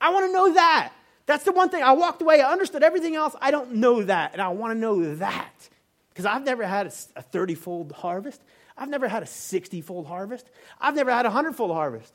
[0.00, 0.92] I want to know that.
[1.26, 1.82] That's the one thing.
[1.82, 3.34] I walked away, I understood everything else.
[3.40, 5.68] I don't know that, and I want to know that.
[6.12, 8.42] Because I've never had a 30 fold harvest.
[8.76, 10.50] I've never had a 60 fold harvest.
[10.80, 12.12] I've never had a 100 fold harvest.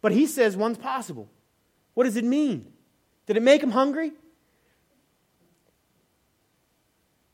[0.00, 1.28] But he says one's possible.
[1.94, 2.72] What does it mean?
[3.26, 4.12] Did it make him hungry?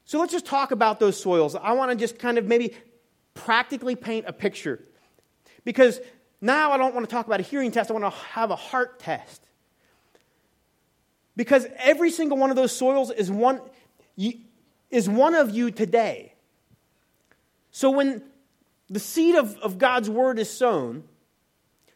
[0.04, 1.54] So let's just talk about those soils.
[1.54, 2.74] I want to just kind of maybe
[3.32, 4.84] practically paint a picture.
[5.64, 6.00] Because
[6.40, 8.56] now I don't want to talk about a hearing test, I want to have a
[8.56, 9.40] heart test.
[11.36, 13.60] Because every single one of those soils is one,
[14.94, 16.32] is one of you today.
[17.72, 18.22] So when
[18.88, 21.02] the seed of, of God's word is sown,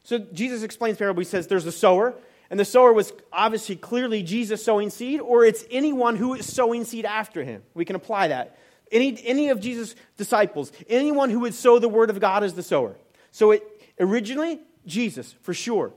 [0.03, 1.21] so Jesus explains parable.
[1.21, 2.15] He says there's a sower,
[2.51, 6.85] and the sower was obviously clearly Jesus sowing seed, or it's anyone who is sowing
[6.85, 7.63] seed after him.
[7.73, 8.59] We can apply that.
[8.91, 12.63] Any, any of Jesus' disciples, anyone who would sow the word of God is the
[12.65, 12.97] sower.
[13.31, 13.63] So it
[14.01, 15.93] originally, Jesus, for sure.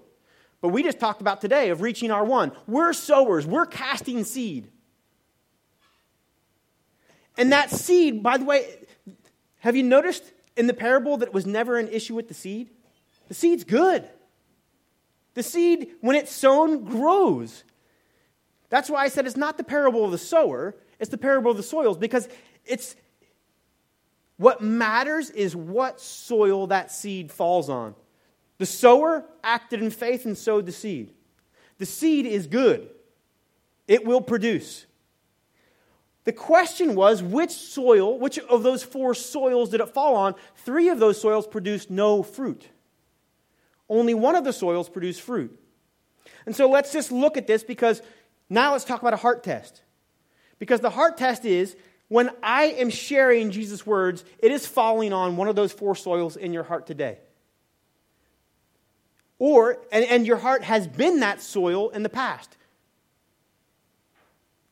[0.61, 2.51] But we just talked about today of reaching our one.
[2.67, 4.67] We're sowers, we're casting seed.
[7.41, 8.67] And that seed, by the way,
[9.61, 10.23] have you noticed
[10.55, 12.69] in the parable that it was never an issue with the seed?
[13.29, 14.07] The seed's good.
[15.33, 17.63] The seed, when it's sown, grows.
[18.69, 21.57] That's why I said it's not the parable of the sower, it's the parable of
[21.57, 22.29] the soils, because
[22.63, 22.95] it's
[24.37, 27.95] what matters is what soil that seed falls on.
[28.59, 31.11] The sower acted in faith and sowed the seed.
[31.79, 32.87] The seed is good,
[33.87, 34.85] it will produce.
[36.23, 40.35] The question was which soil, which of those four soils did it fall on?
[40.57, 42.67] Three of those soils produced no fruit.
[43.89, 45.57] Only one of the soils produced fruit.
[46.45, 48.01] And so let's just look at this because
[48.49, 49.81] now let's talk about a heart test.
[50.59, 51.75] Because the heart test is
[52.07, 56.35] when I am sharing Jesus' words, it is falling on one of those four soils
[56.35, 57.17] in your heart today.
[59.39, 62.57] Or, and, and your heart has been that soil in the past.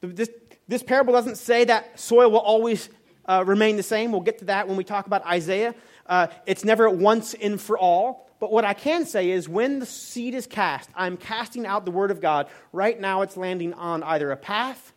[0.02, 0.30] This,
[0.70, 2.90] this parable doesn't say that soil will always
[3.26, 4.12] uh, remain the same.
[4.12, 5.74] We'll get to that when we talk about Isaiah.
[6.06, 8.30] Uh, it's never once and for all.
[8.40, 11.92] But what I can say is when the seed is cast, I'm casting out the
[11.92, 12.48] word of God.
[12.72, 14.94] Right now, it's landing on either a path,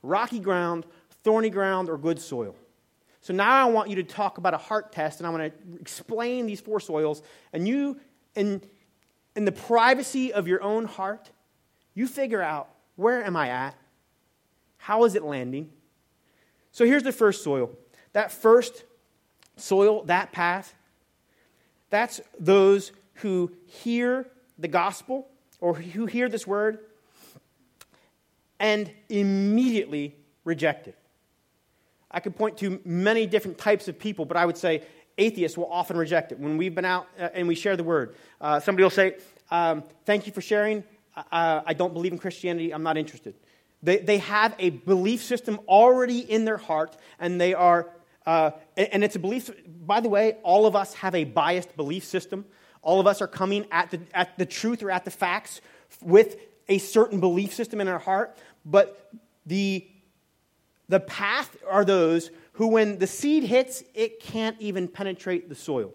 [0.00, 0.86] rocky ground,
[1.24, 2.54] thorny ground, or good soil.
[3.20, 5.80] So now I want you to talk about a heart test, and I'm going to
[5.80, 7.20] explain these four soils.
[7.52, 8.00] And you,
[8.36, 8.62] in
[9.34, 11.30] in the privacy of your own heart,
[11.94, 13.76] you figure out where am I at?
[14.86, 15.68] How is it landing?
[16.70, 17.70] So here's the first soil.
[18.12, 18.84] That first
[19.56, 20.76] soil, that path,
[21.90, 24.28] that's those who hear
[24.60, 25.26] the gospel
[25.60, 26.78] or who hear this word
[28.60, 30.96] and immediately reject it.
[32.08, 34.84] I could point to many different types of people, but I would say
[35.18, 36.38] atheists will often reject it.
[36.38, 39.16] When we've been out uh, and we share the word, uh, somebody will say,
[39.50, 40.84] um, Thank you for sharing.
[41.32, 42.72] I don't believe in Christianity.
[42.72, 43.34] I'm not interested.
[43.86, 47.88] They, they have a belief system already in their heart, and they are,
[48.26, 49.48] uh, and it's a belief,
[49.86, 52.46] by the way, all of us have a biased belief system.
[52.82, 55.60] All of us are coming at the, at the truth or at the facts
[56.02, 56.34] with
[56.68, 59.08] a certain belief system in our heart, but
[59.46, 59.86] the,
[60.88, 65.94] the path are those who, when the seed hits, it can't even penetrate the soil.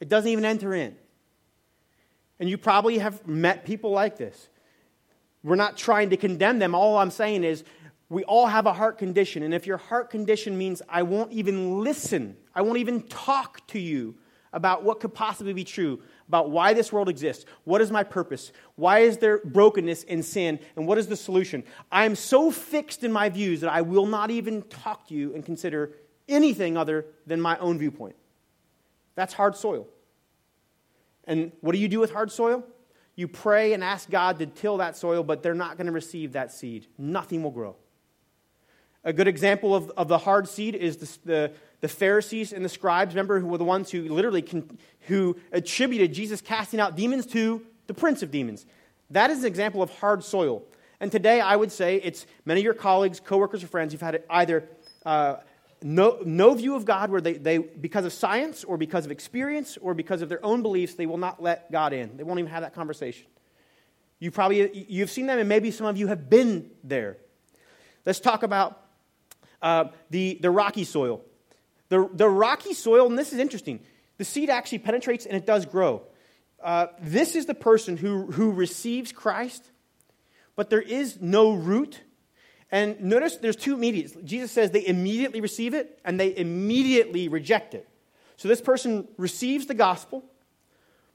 [0.00, 0.96] It doesn't even enter in.
[2.40, 4.48] And you probably have met people like this.
[5.46, 6.74] We're not trying to condemn them.
[6.74, 7.62] All I'm saying is
[8.08, 9.44] we all have a heart condition.
[9.44, 13.78] And if your heart condition means I won't even listen, I won't even talk to
[13.78, 14.16] you
[14.52, 18.50] about what could possibly be true, about why this world exists, what is my purpose,
[18.74, 23.04] why is there brokenness and sin, and what is the solution, I am so fixed
[23.04, 25.92] in my views that I will not even talk to you and consider
[26.28, 28.16] anything other than my own viewpoint.
[29.14, 29.86] That's hard soil.
[31.22, 32.64] And what do you do with hard soil?
[33.16, 36.32] You pray and ask God to till that soil, but they're not going to receive
[36.32, 36.86] that seed.
[36.98, 37.76] Nothing will grow.
[39.04, 42.68] A good example of, of the hard seed is the, the, the Pharisees and the
[42.68, 44.44] scribes, remember, who were the ones who literally
[45.06, 48.66] who attributed Jesus casting out demons to the prince of demons.
[49.10, 50.64] That is an example of hard soil.
[50.98, 54.22] And today, I would say it's many of your colleagues, coworkers, or friends who've had
[54.28, 54.68] either
[55.04, 55.36] uh,
[55.82, 59.76] no, no view of God where they, they, because of science or because of experience
[59.80, 62.16] or because of their own beliefs, they will not let God in.
[62.16, 63.26] They won't even have that conversation.
[64.18, 67.18] You probably, you've seen them, and maybe some of you have been there.
[68.06, 68.80] Let's talk about
[69.60, 71.22] uh, the, the rocky soil.
[71.88, 73.80] The, the rocky soil, and this is interesting,
[74.18, 76.02] the seed actually penetrates and it does grow.
[76.62, 79.70] Uh, this is the person who, who receives Christ,
[80.56, 82.00] but there is no root.
[82.70, 84.14] And notice there's two immediates.
[84.24, 87.88] Jesus says they immediately receive it and they immediately reject it.
[88.36, 90.24] So this person receives the gospel,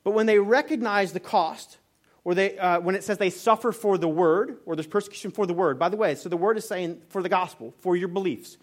[0.03, 1.77] but when they recognize the cost,
[2.23, 5.45] or they, uh, when it says they suffer for the word, or there's persecution for
[5.45, 8.07] the word, by the way, so the word is saying for the gospel, for your
[8.07, 8.57] beliefs.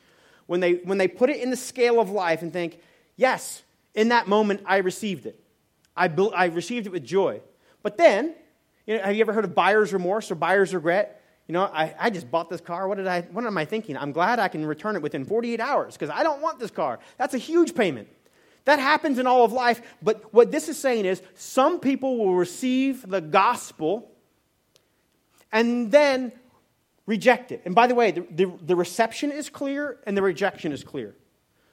[0.47, 2.81] When they, when they put it in the scale of life and think,
[3.17, 3.63] yes,
[3.95, 5.39] in that moment I received it,
[5.97, 7.41] I, be, I received it with joy.
[7.83, 8.35] But then,
[8.87, 11.23] you know, have you ever heard of buyer's remorse or buyer's regret?
[11.49, 12.87] You know, I, I just bought this car.
[12.87, 13.97] What, did I, what am I thinking?
[13.97, 16.99] I'm glad I can return it within 48 hours because I don't want this car.
[17.17, 18.09] That's a huge payment.
[18.67, 19.81] That happens in all of life.
[20.03, 24.13] But what this is saying is some people will receive the gospel
[25.51, 26.33] and then
[27.07, 27.63] reject it.
[27.65, 31.17] And by the way, the, the, the, reception is clear and the rejection is clear.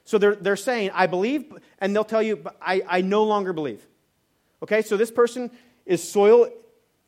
[0.06, 3.86] So they're, they're saying, I believe, and they'll tell you, I, I no longer believe.
[4.64, 5.52] Okay, so this person
[5.86, 6.50] is soil,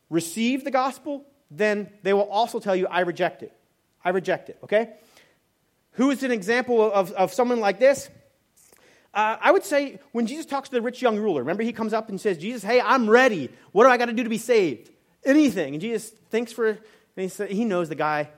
[0.09, 3.53] receive the gospel, then they will also tell you, I reject it.
[4.03, 4.93] I reject it, okay?
[5.93, 8.09] Who is an example of, of someone like this?
[9.13, 11.93] Uh, I would say when Jesus talks to the rich young ruler, remember he comes
[11.93, 13.49] up and says, Jesus, hey, I'm ready.
[13.71, 14.91] What do I got to do to be saved?
[15.25, 15.73] Anything.
[15.73, 16.79] And Jesus thinks for, and
[17.15, 18.29] he, said, he knows the guy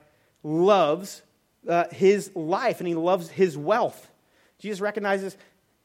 [0.42, 1.22] loves
[1.68, 4.10] uh, his life and he loves his wealth.
[4.58, 5.36] Jesus recognizes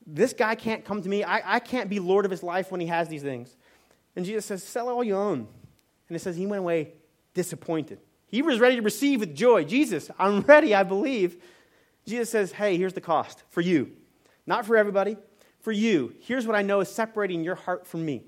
[0.08, 1.24] this guy can't come to me.
[1.24, 3.56] I, I can't be Lord of his life when he has these things.
[4.16, 5.48] And Jesus says, Sell all you own.
[6.08, 6.94] And it says he went away
[7.36, 8.00] disappointed.
[8.26, 9.64] He was ready to receive with joy.
[9.64, 11.42] Jesus, I'm ready, I believe.
[12.08, 13.92] Jesus says, Hey, here's the cost for you.
[14.48, 15.18] Not for everybody,
[15.60, 16.16] for you.
[16.22, 18.24] Here's what I know is separating your heart from me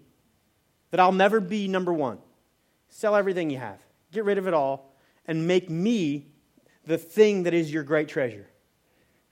[0.91, 2.19] that I'll never be number one.
[2.89, 3.79] Sell everything you have,
[4.11, 4.95] get rid of it all,
[5.25, 6.27] and make me
[6.85, 8.47] the thing that is your great treasure.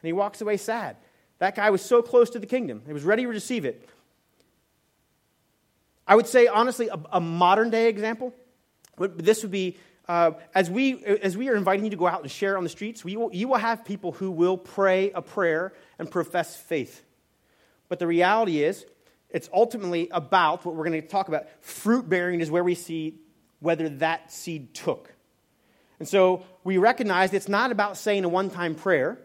[0.02, 0.98] And he walks away sad.
[1.40, 3.88] That guy was so close to the kingdom, he was ready to receive it.
[6.08, 8.34] I would say, honestly, a, a modern day example,
[8.98, 9.78] this would be
[10.08, 12.70] uh, as, we, as we are inviting you to go out and share on the
[12.70, 17.04] streets, we will, you will have people who will pray a prayer and profess faith.
[17.90, 18.86] But the reality is,
[19.30, 21.48] it's ultimately about what we're going to talk about.
[21.60, 23.20] Fruit bearing is where we see
[23.60, 25.14] whether that seed took.
[26.00, 29.20] And so we recognize it's not about saying a one time prayer.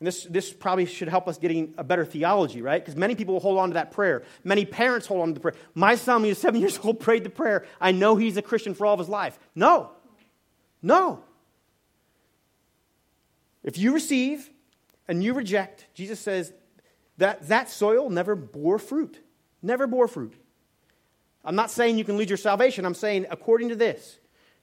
[0.00, 2.82] And this, this probably should help us getting a better theology, right?
[2.82, 4.22] Because many people hold on to that prayer.
[4.42, 5.54] Many parents hold on to the prayer.
[5.74, 7.66] My son, when he was seven years old, prayed the prayer.
[7.80, 9.38] I know he's a Christian for all of his life.
[9.54, 9.90] No.
[10.82, 11.22] No.
[13.62, 14.48] If you receive
[15.06, 16.52] and you reject, Jesus says
[17.18, 19.22] that that soil never bore fruit.
[19.60, 20.32] Never bore fruit.
[21.44, 22.86] I'm not saying you can lose your salvation.
[22.86, 24.18] I'm saying, according to this,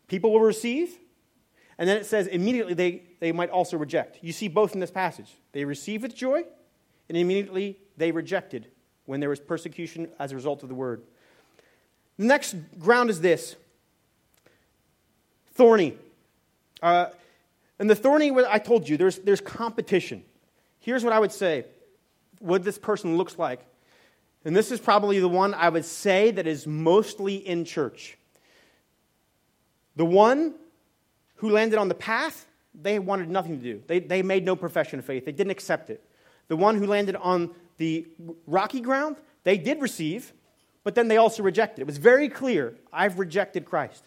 [0.08, 0.98] people will receive,
[1.78, 4.20] and then it says immediately they, they might also reject.
[4.22, 5.32] You see both in this passage.
[5.52, 6.44] They receive with joy,
[7.08, 8.68] and immediately they rejected
[9.06, 11.04] when there was persecution as a result of the word.
[12.18, 13.56] The next ground is this
[15.54, 15.98] thorny.
[16.82, 17.08] Uh,
[17.80, 20.24] and the thorny, I told you, there's, there's competition.
[20.80, 21.66] Here's what I would say
[22.40, 23.66] what this person looks like.
[24.46, 28.18] And this is probably the one I would say that is mostly in church.
[29.96, 30.54] The one
[31.38, 32.48] who landed on the path,
[32.80, 33.82] they wanted nothing to do.
[33.88, 36.04] They, they made no profession of faith, they didn't accept it.
[36.48, 38.08] The one who landed on the
[38.46, 40.34] rocky ground, they did receive,
[40.84, 41.82] but then they also rejected.
[41.82, 44.04] It was very clear I've rejected Christ.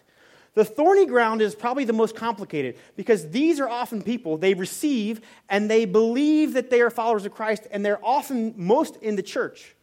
[0.53, 5.21] The thorny ground is probably the most complicated because these are often people they receive
[5.47, 9.23] and they believe that they are followers of Christ and they're often most in the
[9.23, 9.75] church.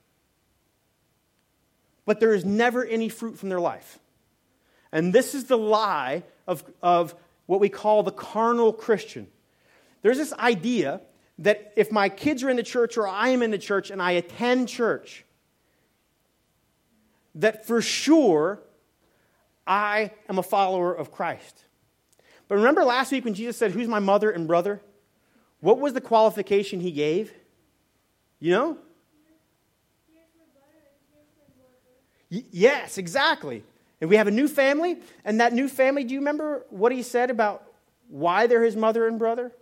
[2.05, 3.99] But there is never any fruit from their life.
[4.93, 7.15] And this is the lie of, of
[7.49, 9.27] what we call the carnal Christian.
[10.03, 11.01] There's this idea
[11.39, 14.03] that if my kids are in the church or I am in the church and
[14.03, 15.25] I attend church,
[17.35, 18.61] that for sure
[19.67, 21.65] I am a follower of Christ.
[22.49, 24.83] But remember last week when Jesus said, Who's my mother and brother?
[25.61, 27.33] What was the qualification he gave?
[28.41, 28.79] You know?
[32.29, 33.65] yes, exactly.
[34.01, 37.03] And we have a new family, and that new family, do you remember what he
[37.03, 37.65] said about
[38.09, 39.53] why they're his mother and brother?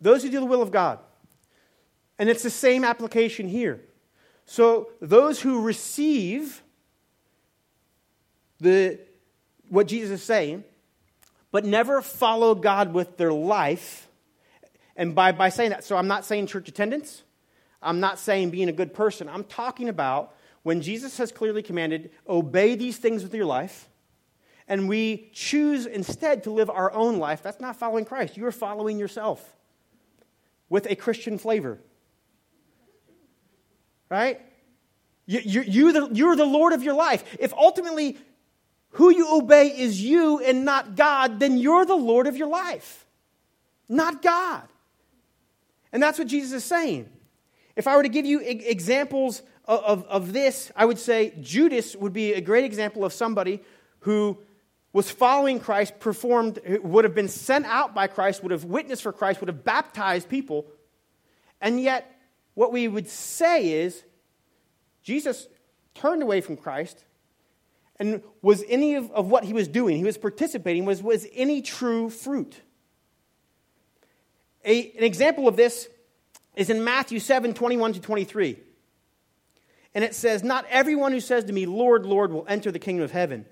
[0.00, 0.98] Those who do the will of God.
[2.18, 3.80] And it's the same application here.
[4.44, 6.62] So those who receive
[8.60, 8.98] the,
[9.68, 10.64] what Jesus is saying,
[11.50, 14.08] but never follow God with their life,
[14.96, 17.22] and by, by saying that, so I'm not saying church attendance,
[17.82, 19.28] I'm not saying being a good person.
[19.28, 23.88] I'm talking about when Jesus has clearly commanded, obey these things with your life,
[24.68, 28.36] and we choose instead to live our own life, that's not following Christ.
[28.36, 29.56] You are following yourself
[30.68, 31.78] with a Christian flavor.
[34.08, 34.40] Right?
[35.26, 37.24] You, you, you the, you're the Lord of your life.
[37.38, 38.18] If ultimately
[38.90, 43.06] who you obey is you and not God, then you're the Lord of your life,
[43.88, 44.62] not God.
[45.92, 47.08] And that's what Jesus is saying.
[47.76, 51.94] If I were to give you examples of, of, of, this, I would say Judas
[51.96, 53.62] would be a great example of somebody
[54.00, 54.38] who
[54.92, 59.12] was following Christ, performed, would have been sent out by Christ, would have witnessed for
[59.12, 60.66] Christ, would have baptized people.
[61.60, 62.10] And yet,
[62.54, 64.02] what we would say is
[65.02, 65.46] Jesus
[65.94, 67.04] turned away from Christ
[68.00, 71.62] and was any of, of what he was doing, he was participating, was, was any
[71.62, 72.60] true fruit.
[74.64, 75.88] A, an example of this
[76.54, 78.58] is in Matthew 7 21 to 23.
[79.94, 83.04] And it says, Not everyone who says to me, Lord, Lord, will enter the kingdom
[83.04, 83.46] of heaven,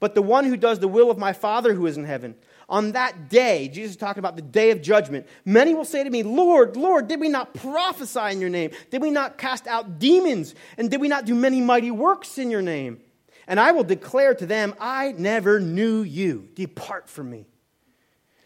[0.00, 2.34] but the one who does the will of my Father who is in heaven.
[2.68, 5.26] On that day, Jesus is talking about the day of judgment.
[5.44, 8.72] Many will say to me, Lord, Lord, did we not prophesy in your name?
[8.90, 10.54] Did we not cast out demons?
[10.76, 13.00] And did we not do many mighty works in your name?
[13.46, 16.48] And I will declare to them, I never knew you.
[16.54, 17.46] Depart from me.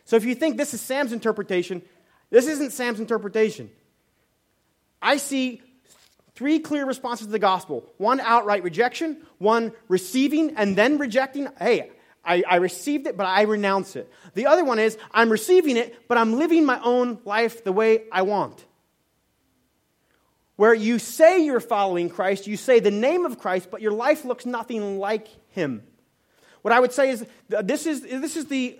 [0.04, 1.80] So if you think this is Sam's interpretation,
[2.28, 3.70] this isn't Sam's interpretation.
[5.02, 5.62] I see
[6.34, 11.48] three clear responses to the gospel one outright rejection, one receiving and then rejecting.
[11.58, 11.90] Hey,
[12.24, 14.12] I, I, received it, but I renounce it.
[14.34, 18.02] The other one is I'm receiving it, but I'm living my own life the way
[18.12, 18.64] I want
[20.60, 24.26] where you say you're following Christ, you say the name of Christ, but your life
[24.26, 25.82] looks nothing like him.
[26.60, 28.78] What I would say is this is, this is the,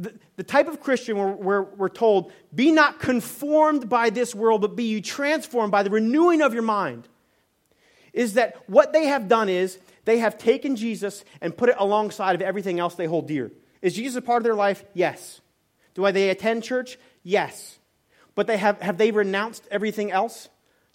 [0.00, 4.62] the, the type of Christian where, where we're told, be not conformed by this world,
[4.62, 7.06] but be you transformed by the renewing of your mind.
[8.12, 12.34] Is that what they have done is they have taken Jesus and put it alongside
[12.34, 13.52] of everything else they hold dear.
[13.82, 14.84] Is Jesus a part of their life?
[14.94, 15.40] Yes.
[15.94, 16.98] Do they attend church?
[17.22, 17.78] Yes.
[18.34, 20.48] But they have, have they renounced everything else?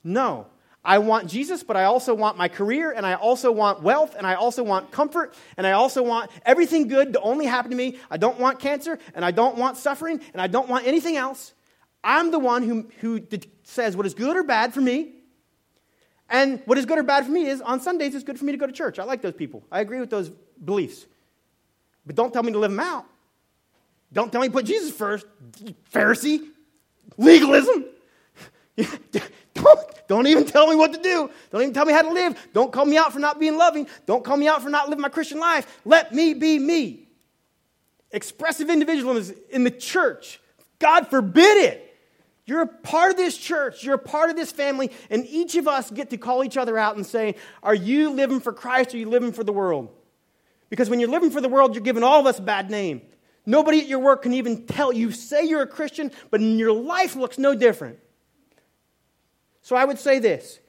[0.03, 0.47] No.
[0.85, 4.27] I want Jesus, but I also want my career, and I also want wealth, and
[4.27, 7.97] I also want comfort, and I also want everything good to only happen to me.
[8.11, 11.53] I don't want cancer, and I don't want suffering, and I don't want anything else.
[12.03, 13.19] I'm the one who, who
[13.63, 15.13] says what is good or bad for me.
[16.29, 18.51] And what is good or bad for me is on Sundays, it's good for me
[18.51, 18.99] to go to church.
[18.99, 19.63] I like those people.
[19.71, 20.29] I agree with those
[20.63, 21.07] beliefs.
[22.05, 23.05] But don't tell me to live them out.
[24.13, 25.25] Don't tell me to put Jesus first,
[25.91, 26.47] Pharisee.
[27.17, 27.85] Legalism.
[29.53, 31.29] don't, don't even tell me what to do.
[31.51, 32.49] Don't even tell me how to live.
[32.53, 33.87] Don't call me out for not being loving.
[34.05, 35.79] Don't call me out for not living my Christian life.
[35.85, 37.07] Let me be me.
[38.11, 40.39] Expressive individualism in the church.
[40.79, 41.81] God forbid it.
[42.45, 43.83] You're a part of this church.
[43.83, 44.91] You're a part of this family.
[45.09, 48.39] And each of us get to call each other out and say, Are you living
[48.39, 49.89] for Christ or are you living for the world?
[50.69, 53.01] Because when you're living for the world, you're giving all of us a bad name.
[53.45, 57.15] Nobody at your work can even tell you, say you're a Christian, but your life
[57.15, 57.99] looks no different.
[59.65, 60.59] So I would say this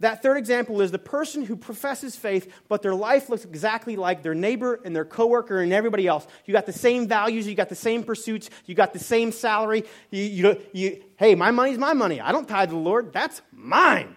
[0.00, 4.22] that third example is the person who professes faith, but their life looks exactly like
[4.22, 6.26] their neighbor and their coworker and everybody else.
[6.44, 9.84] You got the same values, you got the same pursuits, you got the same salary.
[10.10, 12.20] You, you, you, hey, my money's my money.
[12.20, 13.14] I don't tithe to the Lord.
[13.14, 14.14] That's mine.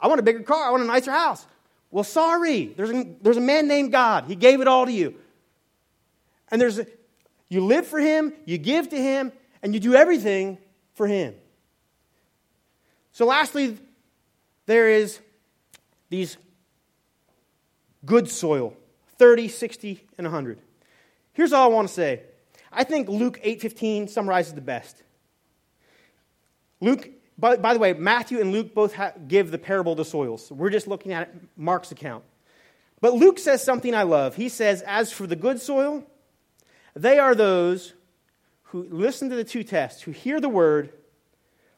[0.00, 0.66] I want a bigger car.
[0.66, 1.46] I want a nicer house.
[1.92, 2.74] Well, sorry.
[2.76, 4.24] There's a, there's a man named God.
[4.26, 5.14] He gave it all to you.
[6.50, 6.86] And there's a,
[7.48, 9.30] you live for Him, you give to Him,
[9.62, 10.58] and you do everything
[10.94, 11.36] for Him.
[13.16, 13.78] So, lastly,
[14.66, 15.20] there is
[16.10, 16.36] these
[18.04, 18.76] good soil
[19.16, 20.58] 30, 60, and 100.
[21.32, 22.24] Here's all I want to say.
[22.70, 25.02] I think Luke 8:15 summarizes the best.
[26.82, 27.08] Luke,
[27.38, 30.52] by, by the way, Matthew and Luke both ha- give the parable of the soils.
[30.52, 32.22] We're just looking at Mark's account.
[33.00, 34.36] But Luke says something I love.
[34.36, 36.04] He says, As for the good soil,
[36.94, 37.94] they are those
[38.64, 40.92] who listen to the two tests, who hear the word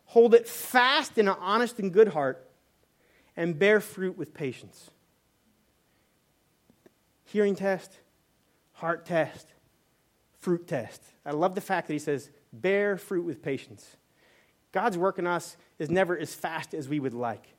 [0.09, 2.45] hold it fast in an honest and good heart,
[3.37, 4.91] and bear fruit with patience.
[7.27, 7.93] Hearing test,
[8.73, 9.47] heart test,
[10.41, 11.03] fruit test.
[11.27, 13.97] I love the fact that he says, bear fruit with patience.
[14.73, 17.55] God's work in us is never as fast as we would like.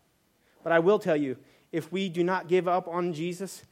[0.64, 1.38] But I will tell you,
[1.72, 3.64] if we do not give up on Jesus,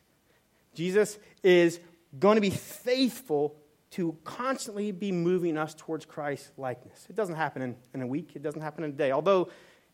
[0.76, 1.80] Jesus is
[2.20, 3.56] going to be faithful
[3.92, 7.08] to constantly be moving us towards Christ's likeness.
[7.10, 9.12] It doesn't happen in, in a week, it doesn't happen in a day.
[9.12, 9.50] Although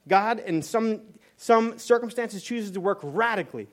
[0.08, 1.02] God, in some,
[1.38, 3.68] some circumstances, chooses to work radically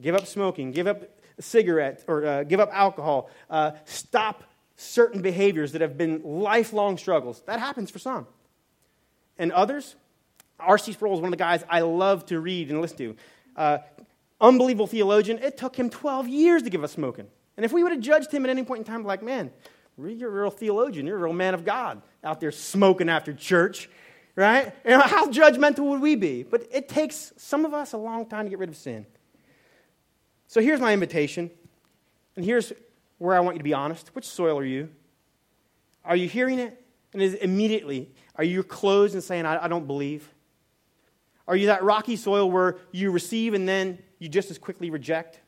[0.00, 1.02] give up smoking, give up
[1.38, 4.44] a cigarette, or uh, give up alcohol, uh, stop
[4.76, 7.42] certain behaviors that have been lifelong struggles.
[7.46, 8.26] That happens for some.
[9.38, 9.96] And others,
[10.58, 10.92] R.C.
[10.92, 13.16] Sproul is one of the guys I love to read and listen to.
[13.54, 13.78] Uh,
[14.40, 15.38] unbelievable theologian.
[15.38, 17.28] It took him 12 years to give up smoking.
[17.56, 19.50] And if we would have judged him at any point in time, like, man,
[19.98, 23.88] you're a real theologian, you're a real man of God out there smoking after church,
[24.34, 24.74] right?
[24.84, 26.42] And how judgmental would we be?
[26.42, 29.06] But it takes some of us a long time to get rid of sin.
[30.46, 31.50] So here's my invitation,
[32.36, 32.72] and here's
[33.18, 34.14] where I want you to be honest.
[34.14, 34.90] Which soil are you?
[36.04, 36.82] Are you hearing it?
[37.12, 40.28] And is immediately, are you closed and saying, I, I don't believe?
[41.48, 45.40] Are you that rocky soil where you receive and then you just as quickly reject?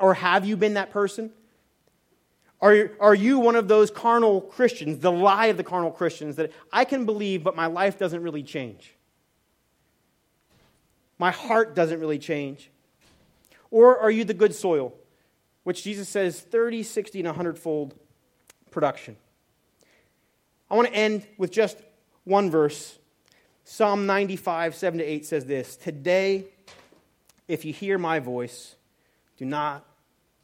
[0.00, 1.30] Or have you been that person?
[2.60, 6.50] Are, are you one of those carnal Christians, the lie of the carnal Christians, that
[6.72, 8.94] I can believe, but my life doesn't really change?
[11.18, 12.70] My heart doesn't really change.
[13.70, 14.94] Or are you the good soil,
[15.64, 17.94] which Jesus says 30, 60, and 100 fold
[18.70, 19.16] production?
[20.70, 21.78] I want to end with just
[22.24, 22.98] one verse.
[23.64, 26.46] Psalm 95, 7 to 8 says this Today,
[27.48, 28.76] if you hear my voice,
[29.36, 29.84] do not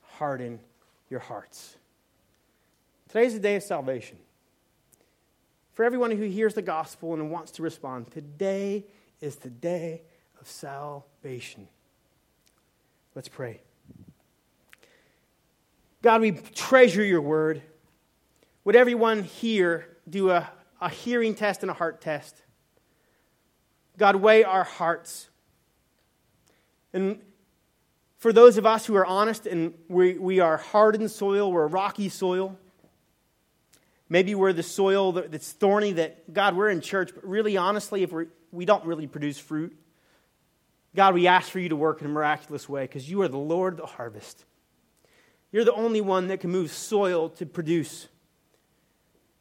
[0.02, 0.60] harden
[1.08, 1.76] your hearts.
[3.08, 4.18] Today is the day of salvation.
[5.72, 8.84] For everyone who hears the gospel and wants to respond, today
[9.20, 10.02] is the day
[10.40, 11.68] of salvation.
[13.14, 13.60] Let's pray.
[16.02, 17.62] God, we treasure your word.
[18.64, 20.48] Would everyone here do a,
[20.80, 22.42] a hearing test and a heart test?
[23.98, 25.28] God, weigh our hearts.
[26.92, 27.20] And
[28.20, 32.10] for those of us who are honest and we, we are hardened soil, we're rocky
[32.10, 32.56] soil,
[34.10, 38.12] maybe we're the soil that's thorny that, God, we're in church, but really, honestly, if
[38.12, 39.74] we're, we don't really produce fruit,
[40.94, 43.38] God, we ask for you to work in a miraculous way because you are the
[43.38, 44.44] Lord of the harvest.
[45.50, 48.06] You're the only one that can move soil to produce.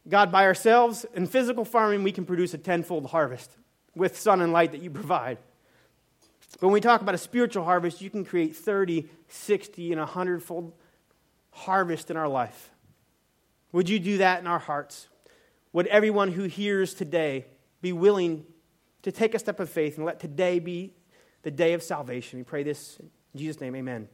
[0.08, 3.52] God, by ourselves, in physical farming, we can produce a tenfold harvest
[3.94, 5.38] with sun and light that you provide.
[6.54, 10.44] But when we talk about a spiritual harvest, you can create 30, 60, and 100
[10.44, 10.74] fold
[11.52, 12.72] harvest in our life.
[13.72, 15.08] Would you do that in our hearts?
[15.74, 17.46] Would everyone who hears today
[17.82, 18.46] be willing
[19.04, 20.94] to take a step of faith and let today be
[21.44, 22.40] the day of salvation?
[22.40, 22.98] We pray this
[23.34, 24.10] in Jesus' name, amen.